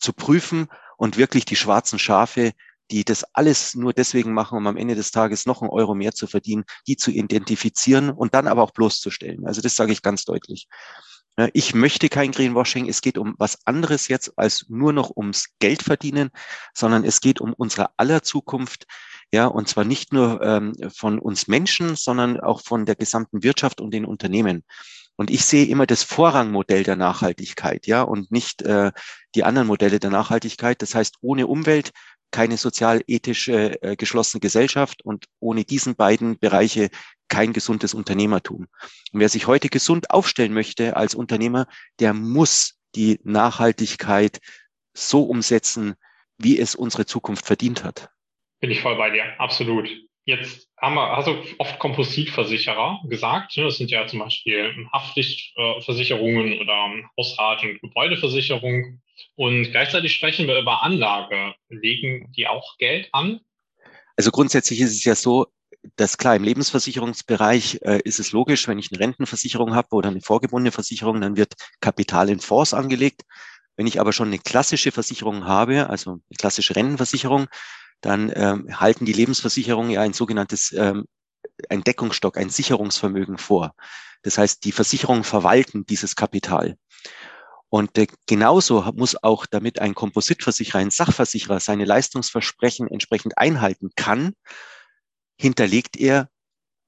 zu 0.00 0.12
prüfen 0.12 0.66
und 0.96 1.16
wirklich 1.16 1.44
die 1.44 1.56
schwarzen 1.56 2.00
Schafe, 2.00 2.54
die 2.90 3.04
das 3.04 3.24
alles 3.34 3.74
nur 3.74 3.92
deswegen 3.92 4.32
machen, 4.32 4.58
um 4.58 4.66
am 4.66 4.76
Ende 4.76 4.94
des 4.94 5.10
Tages 5.10 5.46
noch 5.46 5.62
einen 5.62 5.70
Euro 5.70 5.94
mehr 5.94 6.12
zu 6.12 6.26
verdienen, 6.26 6.64
die 6.86 6.96
zu 6.96 7.10
identifizieren 7.10 8.10
und 8.10 8.34
dann 8.34 8.46
aber 8.46 8.62
auch 8.62 8.72
bloßzustellen. 8.72 9.46
Also 9.46 9.60
das 9.60 9.76
sage 9.76 9.92
ich 9.92 10.02
ganz 10.02 10.24
deutlich. 10.24 10.68
Ich 11.52 11.74
möchte 11.74 12.08
kein 12.08 12.30
Greenwashing. 12.30 12.88
Es 12.88 13.00
geht 13.00 13.18
um 13.18 13.34
was 13.38 13.66
anderes 13.66 14.06
jetzt 14.06 14.32
als 14.36 14.66
nur 14.68 14.92
noch 14.92 15.16
ums 15.16 15.48
Geld 15.58 15.82
verdienen, 15.82 16.30
sondern 16.74 17.04
es 17.04 17.20
geht 17.20 17.40
um 17.40 17.52
unsere 17.54 17.88
aller 17.96 18.22
Zukunft. 18.22 18.86
Ja, 19.32 19.46
und 19.46 19.68
zwar 19.68 19.84
nicht 19.84 20.12
nur 20.12 20.40
ähm, 20.42 20.74
von 20.94 21.18
uns 21.18 21.48
Menschen, 21.48 21.96
sondern 21.96 22.38
auch 22.38 22.60
von 22.60 22.86
der 22.86 22.94
gesamten 22.94 23.42
Wirtschaft 23.42 23.80
und 23.80 23.92
den 23.92 24.04
Unternehmen. 24.04 24.62
Und 25.16 25.30
ich 25.30 25.44
sehe 25.44 25.66
immer 25.66 25.86
das 25.86 26.04
Vorrangmodell 26.04 26.84
der 26.84 26.96
Nachhaltigkeit, 26.96 27.86
ja, 27.86 28.02
und 28.02 28.30
nicht 28.30 28.62
äh, 28.62 28.92
die 29.34 29.44
anderen 29.44 29.66
Modelle 29.66 29.98
der 29.98 30.10
Nachhaltigkeit. 30.10 30.82
Das 30.82 30.94
heißt, 30.94 31.16
ohne 31.20 31.48
Umwelt 31.48 31.90
keine 32.34 32.56
sozial-ethische 32.56 33.80
äh, 33.80 33.94
geschlossene 33.94 34.40
Gesellschaft 34.40 35.02
und 35.04 35.26
ohne 35.38 35.62
diesen 35.64 35.94
beiden 35.94 36.36
Bereiche 36.36 36.90
kein 37.28 37.52
gesundes 37.52 37.94
Unternehmertum. 37.94 38.66
Und 39.12 39.20
wer 39.20 39.28
sich 39.28 39.46
heute 39.46 39.68
gesund 39.68 40.10
aufstellen 40.10 40.52
möchte 40.52 40.96
als 40.96 41.14
Unternehmer, 41.14 41.68
der 42.00 42.12
muss 42.12 42.80
die 42.96 43.20
Nachhaltigkeit 43.22 44.40
so 44.92 45.22
umsetzen, 45.22 45.94
wie 46.36 46.58
es 46.58 46.74
unsere 46.74 47.06
Zukunft 47.06 47.46
verdient 47.46 47.84
hat. 47.84 48.10
Bin 48.60 48.72
ich 48.72 48.82
voll 48.82 48.96
bei 48.96 49.10
dir, 49.10 49.22
absolut. 49.38 49.88
Jetzt 50.26 50.70
haben 50.80 50.94
wir, 50.94 51.22
du 51.22 51.42
oft 51.58 51.78
Kompositversicherer 51.78 53.02
gesagt. 53.08 53.56
Ne? 53.56 53.64
Das 53.64 53.76
sind 53.76 53.90
ja 53.90 54.06
zum 54.06 54.20
Beispiel 54.20 54.86
Haftpflichtversicherungen 54.92 56.60
oder 56.60 56.90
Hausrat- 57.18 57.62
und 57.62 57.80
Gebäudeversicherung. 57.80 59.02
Und 59.36 59.70
gleichzeitig 59.70 60.14
sprechen 60.14 60.46
wir 60.46 60.58
über 60.58 60.82
Anlage. 60.82 61.54
Legen 61.68 62.32
die 62.36 62.46
auch 62.46 62.78
Geld 62.78 63.08
an? 63.12 63.40
Also 64.16 64.30
grundsätzlich 64.30 64.80
ist 64.80 64.92
es 64.92 65.04
ja 65.04 65.14
so, 65.14 65.46
dass 65.96 66.16
klar, 66.16 66.36
im 66.36 66.44
Lebensversicherungsbereich 66.44 67.80
äh, 67.82 68.00
ist 68.04 68.18
es 68.18 68.32
logisch, 68.32 68.66
wenn 68.68 68.78
ich 68.78 68.90
eine 68.90 69.00
Rentenversicherung 69.00 69.74
habe 69.74 69.88
oder 69.94 70.08
eine 70.08 70.22
vorgebundene 70.22 70.72
Versicherung, 70.72 71.20
dann 71.20 71.36
wird 71.36 71.54
Kapital 71.80 72.30
in 72.30 72.40
Fonds 72.40 72.72
angelegt. 72.72 73.22
Wenn 73.76 73.86
ich 73.86 74.00
aber 74.00 74.12
schon 74.12 74.28
eine 74.28 74.38
klassische 74.38 74.92
Versicherung 74.92 75.46
habe, 75.46 75.90
also 75.90 76.12
eine 76.12 76.20
klassische 76.38 76.76
Rentenversicherung, 76.76 77.48
dann 78.00 78.32
ähm, 78.34 78.80
halten 78.80 79.04
die 79.04 79.12
Lebensversicherungen 79.12 79.90
ja 79.90 80.02
ein 80.02 80.12
sogenanntes 80.12 80.72
ähm, 80.72 81.06
ein 81.68 81.84
Deckungsstock, 81.84 82.36
ein 82.36 82.50
Sicherungsvermögen 82.50 83.38
vor. 83.38 83.74
Das 84.22 84.38
heißt, 84.38 84.64
die 84.64 84.72
Versicherungen 84.72 85.24
verwalten 85.24 85.84
dieses 85.86 86.16
Kapital. 86.16 86.76
Und 87.68 87.98
äh, 87.98 88.06
genauso 88.26 88.82
muss 88.94 89.22
auch, 89.22 89.46
damit 89.46 89.78
ein 89.78 89.94
Kompositversicherer, 89.94 90.78
ein 90.78 90.90
Sachversicherer 90.90 91.60
seine 91.60 91.84
Leistungsversprechen 91.84 92.88
entsprechend 92.88 93.36
einhalten 93.38 93.90
kann, 93.96 94.34
hinterlegt 95.38 95.96
er 95.96 96.28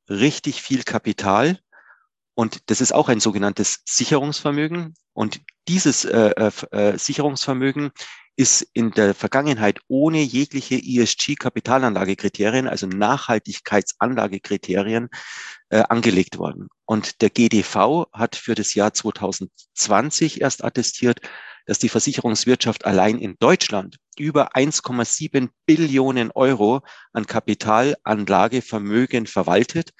richtig 0.08 0.62
viel 0.62 0.84
Kapital. 0.84 1.58
Und 2.34 2.70
das 2.70 2.80
ist 2.80 2.92
auch 2.92 3.08
ein 3.08 3.20
sogenanntes 3.20 3.80
Sicherungsvermögen. 3.84 4.94
Und 5.12 5.40
dieses 5.68 6.04
äh, 6.04 6.30
äh, 6.36 6.52
äh 6.70 6.98
Sicherungsvermögen 6.98 7.90
ist 8.36 8.62
in 8.74 8.90
der 8.90 9.14
Vergangenheit 9.14 9.80
ohne 9.88 10.20
jegliche 10.20 10.74
ESG-Kapitalanlagekriterien, 10.76 12.68
also 12.68 12.86
Nachhaltigkeitsanlagekriterien, 12.86 15.08
äh, 15.70 15.82
angelegt 15.88 16.36
worden. 16.38 16.68
Und 16.84 17.22
der 17.22 17.30
GDV 17.30 18.06
hat 18.12 18.36
für 18.36 18.54
das 18.54 18.74
Jahr 18.74 18.92
2020 18.92 20.42
erst 20.42 20.62
attestiert, 20.62 21.20
dass 21.64 21.78
die 21.78 21.88
Versicherungswirtschaft 21.88 22.84
allein 22.84 23.18
in 23.18 23.36
Deutschland 23.38 23.96
über 24.18 24.54
1,7 24.54 25.48
Billionen 25.66 26.30
Euro 26.30 26.82
an 27.12 27.26
Kapitalanlagevermögen 27.26 29.26
verwaltet. 29.26 29.90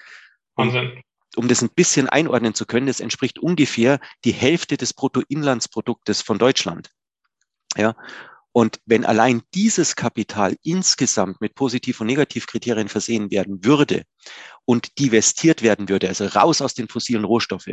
Wahnsinn. 0.55 1.03
Um 1.35 1.47
das 1.47 1.61
ein 1.61 1.69
bisschen 1.69 2.09
einordnen 2.09 2.55
zu 2.55 2.65
können, 2.65 2.87
das 2.87 2.99
entspricht 2.99 3.37
ungefähr 3.37 3.99
die 4.23 4.31
Hälfte 4.31 4.75
des 4.77 4.93
Bruttoinlandsproduktes 4.93 6.23
von 6.23 6.39
Deutschland. 6.39 6.89
Ja. 7.77 7.95
Und 8.51 8.79
wenn 8.87 9.05
allein 9.05 9.43
dieses 9.53 9.95
Kapital 9.95 10.55
insgesamt 10.63 11.41
mit 11.41 11.53
Positiv- 11.53 12.01
und 12.01 12.07
Negativkriterien 12.07 12.89
versehen 12.89 13.29
werden 13.29 13.63
würde 13.63 14.01
und 14.65 14.97
divestiert 14.97 15.61
werden 15.61 15.89
würde, 15.89 16.07
also 16.07 16.25
raus 16.25 16.61
aus 16.61 16.73
den 16.73 16.87
fossilen 16.87 17.23
Rohstoffe, 17.23 17.69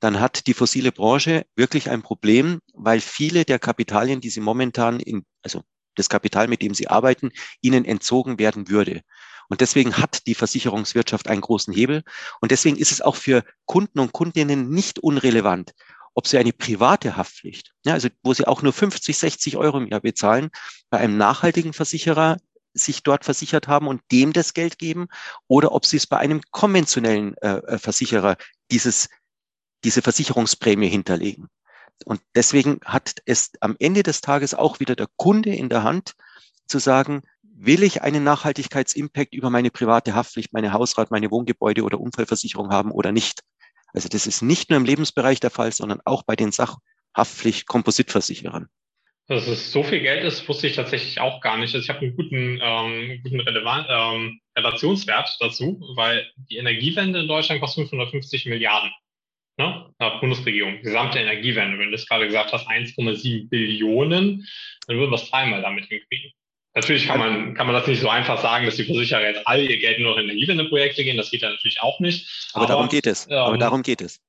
dann 0.00 0.18
hat 0.18 0.48
die 0.48 0.54
fossile 0.54 0.90
Branche 0.90 1.46
wirklich 1.54 1.90
ein 1.90 2.02
Problem, 2.02 2.58
weil 2.74 3.00
viele 3.00 3.44
der 3.44 3.60
Kapitalien, 3.60 4.20
die 4.20 4.30
sie 4.30 4.40
momentan 4.40 4.98
in, 4.98 5.24
also 5.42 5.62
das 5.94 6.08
Kapital, 6.08 6.48
mit 6.48 6.60
dem 6.60 6.74
sie 6.74 6.88
arbeiten, 6.88 7.30
ihnen 7.60 7.84
entzogen 7.84 8.40
werden 8.40 8.68
würde. 8.68 9.02
Und 9.48 9.60
deswegen 9.60 9.96
hat 9.96 10.26
die 10.26 10.34
Versicherungswirtschaft 10.34 11.28
einen 11.28 11.40
großen 11.40 11.72
Hebel. 11.72 12.02
Und 12.40 12.50
deswegen 12.50 12.76
ist 12.76 12.90
es 12.90 13.00
auch 13.00 13.16
für 13.16 13.44
Kunden 13.64 14.00
und 14.00 14.12
Kundinnen 14.12 14.70
nicht 14.70 14.98
unrelevant, 14.98 15.72
ob 16.16 16.26
sie 16.26 16.38
eine 16.38 16.52
private 16.52 17.16
Haftpflicht, 17.16 17.74
ja, 17.84 17.92
also 17.92 18.08
wo 18.22 18.32
sie 18.32 18.46
auch 18.46 18.62
nur 18.62 18.72
50, 18.72 19.16
60 19.16 19.58
Euro 19.58 19.78
im 19.78 19.86
Jahr 19.86 20.00
bezahlen, 20.00 20.48
bei 20.88 20.98
einem 20.98 21.18
nachhaltigen 21.18 21.74
Versicherer 21.74 22.38
sich 22.72 23.02
dort 23.02 23.24
versichert 23.24 23.68
haben 23.68 23.86
und 23.86 24.00
dem 24.10 24.32
das 24.32 24.54
Geld 24.54 24.78
geben, 24.78 25.08
oder 25.46 25.72
ob 25.72 25.84
sie 25.84 25.98
es 25.98 26.06
bei 26.06 26.16
einem 26.16 26.40
konventionellen 26.50 27.36
äh, 27.42 27.58
äh 27.58 27.78
Versicherer 27.78 28.36
dieses, 28.70 29.10
diese 29.84 30.00
Versicherungsprämie 30.00 30.88
hinterlegen. 30.88 31.48
Und 32.06 32.22
deswegen 32.34 32.80
hat 32.84 33.20
es 33.26 33.50
am 33.60 33.76
Ende 33.78 34.02
des 34.02 34.22
Tages 34.22 34.54
auch 34.54 34.80
wieder 34.80 34.96
der 34.96 35.08
Kunde 35.16 35.54
in 35.54 35.68
der 35.68 35.82
Hand 35.82 36.14
zu 36.66 36.78
sagen, 36.78 37.22
will 37.42 37.82
ich 37.82 38.02
einen 38.02 38.24
Nachhaltigkeitsimpact 38.24 39.34
über 39.34 39.50
meine 39.50 39.70
private 39.70 40.14
Haftpflicht, 40.14 40.54
meine 40.54 40.72
Hausrat, 40.72 41.10
meine 41.10 41.30
Wohngebäude 41.30 41.82
oder 41.82 42.00
Unfallversicherung 42.00 42.70
haben 42.70 42.90
oder 42.90 43.12
nicht? 43.12 43.42
Also 43.92 44.08
das 44.08 44.26
ist 44.26 44.42
nicht 44.42 44.70
nur 44.70 44.78
im 44.78 44.84
Lebensbereich 44.84 45.40
der 45.40 45.50
Fall, 45.50 45.72
sondern 45.72 46.00
auch 46.04 46.22
bei 46.22 46.36
den 46.36 46.52
Sachhaftpflicht-Kompositversicherern. 46.52 48.68
Dass 49.28 49.48
es 49.48 49.72
so 49.72 49.82
viel 49.82 50.00
Geld 50.00 50.22
ist, 50.22 50.48
wusste 50.48 50.68
ich 50.68 50.76
tatsächlich 50.76 51.20
auch 51.20 51.40
gar 51.40 51.58
nicht. 51.58 51.74
Also 51.74 51.82
ich 51.82 51.88
habe 51.88 52.00
einen 52.00 52.14
guten, 52.14 52.60
ähm, 52.62 53.20
guten 53.24 53.40
ähm, 53.40 54.40
Relationswert 54.56 55.36
dazu, 55.40 55.80
weil 55.96 56.30
die 56.36 56.58
Energiewende 56.58 57.20
in 57.20 57.28
Deutschland 57.28 57.60
kostet 57.60 57.88
550 57.88 58.46
Milliarden. 58.46 58.92
Ne? 59.58 59.92
Nach 59.98 60.20
Bundesregierung. 60.20 60.80
Gesamte 60.82 61.18
Energiewende. 61.18 61.78
Wenn 61.78 61.86
du 61.86 61.92
das 61.92 62.06
gerade 62.06 62.26
gesagt 62.26 62.52
hast, 62.52 62.68
1,7 62.68 63.48
Billionen, 63.48 64.46
dann 64.86 64.96
würden 64.96 65.10
wir 65.10 65.16
es 65.16 65.28
dreimal 65.28 65.62
damit 65.62 65.86
hinkriegen. 65.86 66.30
Natürlich 66.76 67.06
kann 67.06 67.18
man, 67.18 67.54
kann 67.54 67.66
man 67.66 67.74
das 67.74 67.86
nicht 67.86 68.02
so 68.02 68.08
einfach 68.10 68.38
sagen, 68.42 68.66
dass 68.66 68.76
die 68.76 68.84
Versicherer 68.84 69.22
jetzt 69.22 69.46
all 69.46 69.62
ihr 69.62 69.78
Geld 69.78 69.98
nur 69.98 70.18
in 70.18 70.24
Energiewendeprojekte 70.24 71.04
gehen. 71.04 71.16
Das 71.16 71.30
geht 71.30 71.40
ja 71.40 71.48
natürlich 71.48 71.80
auch 71.80 71.98
nicht. 72.00 72.50
Aber, 72.52 72.64
aber 72.64 72.72
darum 72.74 72.88
geht 72.90 73.06
es. 73.06 73.26
Aber 73.30 73.54
ähm, 73.54 73.60
darum 73.60 73.82
geht 73.82 74.02
es. 74.02 74.20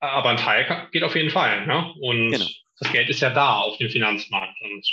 Aber 0.00 0.30
ein 0.30 0.36
Teil 0.36 0.88
geht 0.90 1.04
auf 1.04 1.14
jeden 1.14 1.30
Fall. 1.30 1.64
Ne? 1.64 1.94
Und 2.00 2.32
genau. 2.32 2.46
das 2.80 2.90
Geld 2.90 3.08
ist 3.08 3.20
ja 3.20 3.30
da 3.30 3.60
auf 3.60 3.78
dem 3.78 3.88
Finanzmarkt. 3.88 4.60
Und 4.62 4.84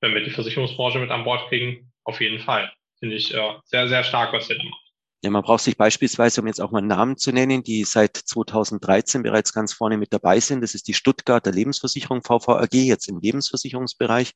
wenn 0.00 0.12
wir 0.12 0.24
die 0.24 0.30
Versicherungsbranche 0.30 0.98
mit 0.98 1.12
an 1.12 1.22
Bord 1.22 1.48
kriegen, 1.48 1.92
auf 2.02 2.20
jeden 2.20 2.40
Fall. 2.40 2.72
Finde 2.98 3.14
ich 3.14 3.32
äh, 3.32 3.52
sehr, 3.66 3.86
sehr 3.86 4.02
stark, 4.02 4.32
was 4.32 4.50
ihr 4.50 4.58
da 4.58 4.64
macht. 4.64 4.85
Ja, 5.26 5.30
man 5.30 5.42
braucht 5.42 5.64
sich 5.64 5.76
beispielsweise, 5.76 6.40
um 6.40 6.46
jetzt 6.46 6.60
auch 6.60 6.70
mal 6.70 6.82
Namen 6.82 7.16
zu 7.16 7.32
nennen, 7.32 7.64
die 7.64 7.82
seit 7.82 8.16
2013 8.16 9.24
bereits 9.24 9.52
ganz 9.52 9.72
vorne 9.72 9.98
mit 9.98 10.12
dabei 10.12 10.38
sind. 10.38 10.60
Das 10.60 10.72
ist 10.76 10.86
die 10.86 10.94
Stuttgarter 10.94 11.50
Lebensversicherung 11.50 12.22
VVAG, 12.22 12.74
jetzt 12.74 13.08
im 13.08 13.18
Lebensversicherungsbereich, 13.18 14.34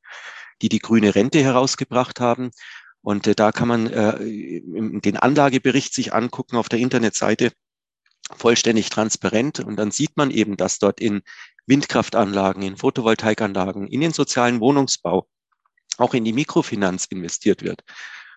die 0.61 0.67
die 0.67 0.79
grüne 0.79 1.15
Rente 1.15 1.41
herausgebracht 1.41 2.19
haben. 2.19 2.51
Und 2.99 3.25
äh, 3.25 3.35
da 3.35 3.53
kann 3.53 3.69
man 3.69 3.87
äh, 3.87 4.19
den 4.19 5.15
Anlagebericht 5.15 5.93
sich 5.93 6.13
angucken 6.13 6.57
auf 6.57 6.67
der 6.67 6.79
Internetseite, 6.79 7.53
vollständig 8.35 8.89
transparent. 8.89 9.61
Und 9.61 9.77
dann 9.77 9.91
sieht 9.91 10.17
man 10.17 10.29
eben, 10.29 10.57
dass 10.57 10.77
dort 10.77 10.99
in 10.99 11.21
Windkraftanlagen, 11.67 12.63
in 12.63 12.75
Photovoltaikanlagen, 12.75 13.87
in 13.87 14.01
den 14.01 14.11
sozialen 14.11 14.59
Wohnungsbau, 14.59 15.25
auch 15.97 16.13
in 16.13 16.25
die 16.25 16.33
Mikrofinanz 16.33 17.05
investiert 17.05 17.63
wird. 17.63 17.81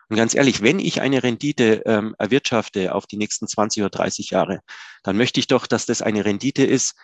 Und 0.08 0.16
ganz 0.16 0.34
ehrlich, 0.34 0.62
wenn 0.62 0.78
ich 0.78 1.00
eine 1.00 1.22
Rendite 1.22 1.82
ähm, 1.86 2.14
erwirtschafte 2.18 2.94
auf 2.94 3.06
die 3.06 3.16
nächsten 3.16 3.48
20 3.48 3.82
oder 3.82 3.90
30 3.90 4.30
Jahre, 4.30 4.60
dann 5.02 5.16
möchte 5.16 5.40
ich 5.40 5.46
doch, 5.46 5.66
dass 5.66 5.86
das 5.86 6.02
eine 6.02 6.24
Rendite 6.24 6.64
ist 6.64 6.94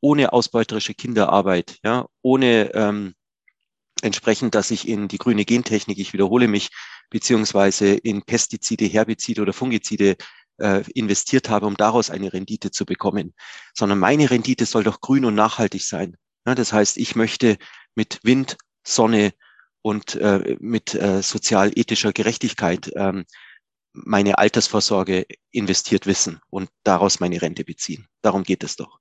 ohne 0.00 0.32
ausbeuterische 0.32 0.94
Kinderarbeit, 0.94 1.78
ja, 1.82 2.06
ohne 2.22 2.72
ähm, 2.74 3.14
entsprechend, 4.02 4.54
dass 4.54 4.70
ich 4.70 4.86
in 4.86 5.08
die 5.08 5.18
grüne 5.18 5.44
Gentechnik, 5.44 5.98
ich 5.98 6.12
wiederhole 6.12 6.48
mich, 6.48 6.70
beziehungsweise 7.10 7.94
in 7.94 8.22
Pestizide, 8.22 8.84
Herbizide 8.84 9.42
oder 9.42 9.52
Fungizide 9.52 10.16
äh, 10.58 10.82
investiert 10.92 11.48
habe, 11.48 11.66
um 11.66 11.76
daraus 11.76 12.10
eine 12.10 12.32
Rendite 12.32 12.70
zu 12.70 12.84
bekommen, 12.84 13.34
sondern 13.74 13.98
meine 13.98 14.30
Rendite 14.30 14.66
soll 14.66 14.84
doch 14.84 15.00
grün 15.00 15.24
und 15.24 15.34
nachhaltig 15.34 15.82
sein. 15.82 16.16
Ja, 16.46 16.54
das 16.54 16.72
heißt, 16.72 16.98
ich 16.98 17.16
möchte 17.16 17.56
mit 17.94 18.20
Wind, 18.22 18.56
Sonne, 18.84 19.32
und 19.86 20.16
äh, 20.16 20.56
mit 20.58 20.96
äh, 20.96 21.22
sozial-ethischer 21.22 22.12
Gerechtigkeit 22.12 22.90
ähm, 22.96 23.24
meine 23.92 24.36
Altersvorsorge 24.36 25.26
investiert 25.52 26.06
wissen 26.06 26.40
und 26.50 26.70
daraus 26.82 27.20
meine 27.20 27.40
Rente 27.40 27.62
beziehen. 27.62 28.08
Darum 28.20 28.42
geht 28.42 28.64
es 28.64 28.74
doch. 28.74 28.98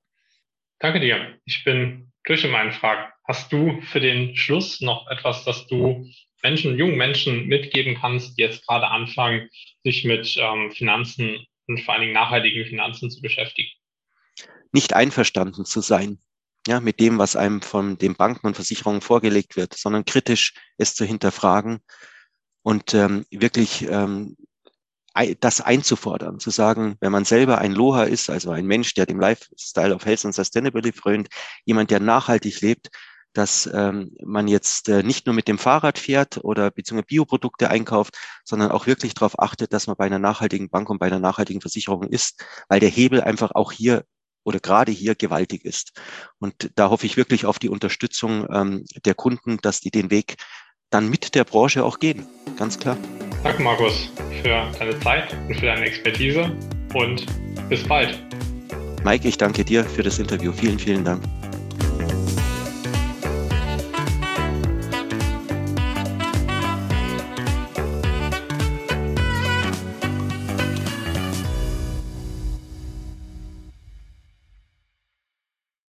Danke 0.77 0.99
dir. 0.99 1.39
Ich 1.45 1.63
bin 1.63 2.11
durch 2.23 2.43
in 2.43 2.51
meinen 2.51 2.71
Fragen. 2.71 3.11
Hast 3.27 3.51
du 3.51 3.81
für 3.81 3.99
den 3.99 4.35
Schluss 4.35 4.79
noch 4.79 5.09
etwas, 5.09 5.43
das 5.43 5.65
du 5.65 6.07
Menschen, 6.43 6.77
jungen 6.77 6.97
Menschen 6.97 7.47
mitgeben 7.47 7.97
kannst, 7.99 8.37
die 8.37 8.43
jetzt 8.43 8.67
gerade 8.67 8.87
anfangen, 8.87 9.49
sich 9.83 10.05
mit 10.05 10.37
ähm, 10.37 10.71
Finanzen 10.71 11.47
und 11.65 11.81
vor 11.81 11.95
allen 11.95 12.01
Dingen 12.01 12.13
nachhaltigen 12.13 12.63
Finanzen 12.67 13.09
zu 13.09 13.23
beschäftigen? 13.23 13.71
Nicht 14.71 14.93
einverstanden 14.93 15.65
zu 15.65 15.81
sein 15.81 16.19
ja, 16.67 16.79
mit 16.79 16.99
dem, 16.99 17.17
was 17.17 17.35
einem 17.35 17.61
von 17.61 17.97
den 17.97 18.15
Banken 18.15 18.47
und 18.47 18.55
Versicherungen 18.55 19.01
vorgelegt 19.01 19.55
wird, 19.55 19.75
sondern 19.75 20.05
kritisch 20.05 20.53
es 20.77 20.95
zu 20.95 21.05
hinterfragen 21.05 21.79
und 22.63 22.93
ähm, 22.93 23.25
wirklich 23.29 23.87
ähm, 23.89 24.35
das 25.39 25.61
einzufordern, 25.61 26.39
zu 26.39 26.49
sagen, 26.49 26.97
wenn 26.99 27.11
man 27.11 27.23
selber 27.23 27.59
ein 27.59 27.71
Loha 27.71 28.03
ist, 28.03 28.29
also 28.29 28.51
ein 28.51 28.65
Mensch, 28.65 28.95
der 28.95 29.05
dem 29.05 29.19
Lifestyle 29.19 29.95
of 29.95 30.05
Health 30.05 30.25
and 30.25 30.35
Sustainability 30.35 30.91
frönt, 30.91 31.29
jemand, 31.63 31.89
der 31.89 32.01
nachhaltig 32.01 32.59
lebt, 32.61 32.89
dass 33.35 33.69
ähm, 33.73 34.15
man 34.23 34.47
jetzt 34.47 34.89
äh, 34.89 35.03
nicht 35.03 35.25
nur 35.25 35.35
mit 35.35 35.47
dem 35.47 35.57
Fahrrad 35.57 35.99
fährt 35.99 36.43
oder 36.43 36.71
beziehungsweise 36.71 37.07
Bioprodukte 37.07 37.69
einkauft, 37.69 38.17
sondern 38.43 38.71
auch 38.71 38.87
wirklich 38.87 39.13
darauf 39.13 39.39
achtet, 39.39 39.73
dass 39.73 39.87
man 39.87 39.95
bei 39.95 40.05
einer 40.05 40.19
nachhaltigen 40.19 40.69
Bank 40.69 40.89
und 40.89 40.99
bei 40.99 41.07
einer 41.07 41.19
nachhaltigen 41.19 41.61
Versicherung 41.61 42.03
ist, 42.03 42.43
weil 42.67 42.79
der 42.79 42.89
Hebel 42.89 43.21
einfach 43.21 43.51
auch 43.53 43.71
hier 43.71 44.05
oder 44.45 44.59
gerade 44.59 44.91
hier 44.91 45.15
gewaltig 45.15 45.65
ist. 45.65 45.91
Und 46.39 46.71
da 46.75 46.89
hoffe 46.89 47.05
ich 47.05 47.17
wirklich 47.17 47.45
auf 47.45 47.59
die 47.59 47.69
Unterstützung 47.69 48.47
ähm, 48.53 48.85
der 49.03 49.15
Kunden, 49.15 49.57
dass 49.61 49.81
die 49.81 49.91
den 49.91 50.11
Weg 50.11 50.37
dann 50.89 51.09
mit 51.09 51.35
der 51.35 51.43
Branche 51.43 51.83
auch 51.83 51.99
gehen. 51.99 52.25
Ganz 52.57 52.79
klar. 52.79 52.95
Danke, 53.43 53.61
Markus, 53.61 54.09
für 54.41 54.71
deine 54.79 54.99
Zeit 55.01 55.35
und 55.47 55.55
für 55.55 55.65
deine 55.65 55.85
Expertise 55.85 56.55
und 56.93 57.25
bis 57.69 57.83
bald. 57.83 58.17
Mike, 59.03 59.27
ich 59.27 59.37
danke 59.37 59.65
dir 59.65 59.83
für 59.83 60.03
das 60.03 60.19
Interview. 60.19 60.53
Vielen, 60.53 60.79
vielen 60.79 61.03
Dank. 61.03 61.23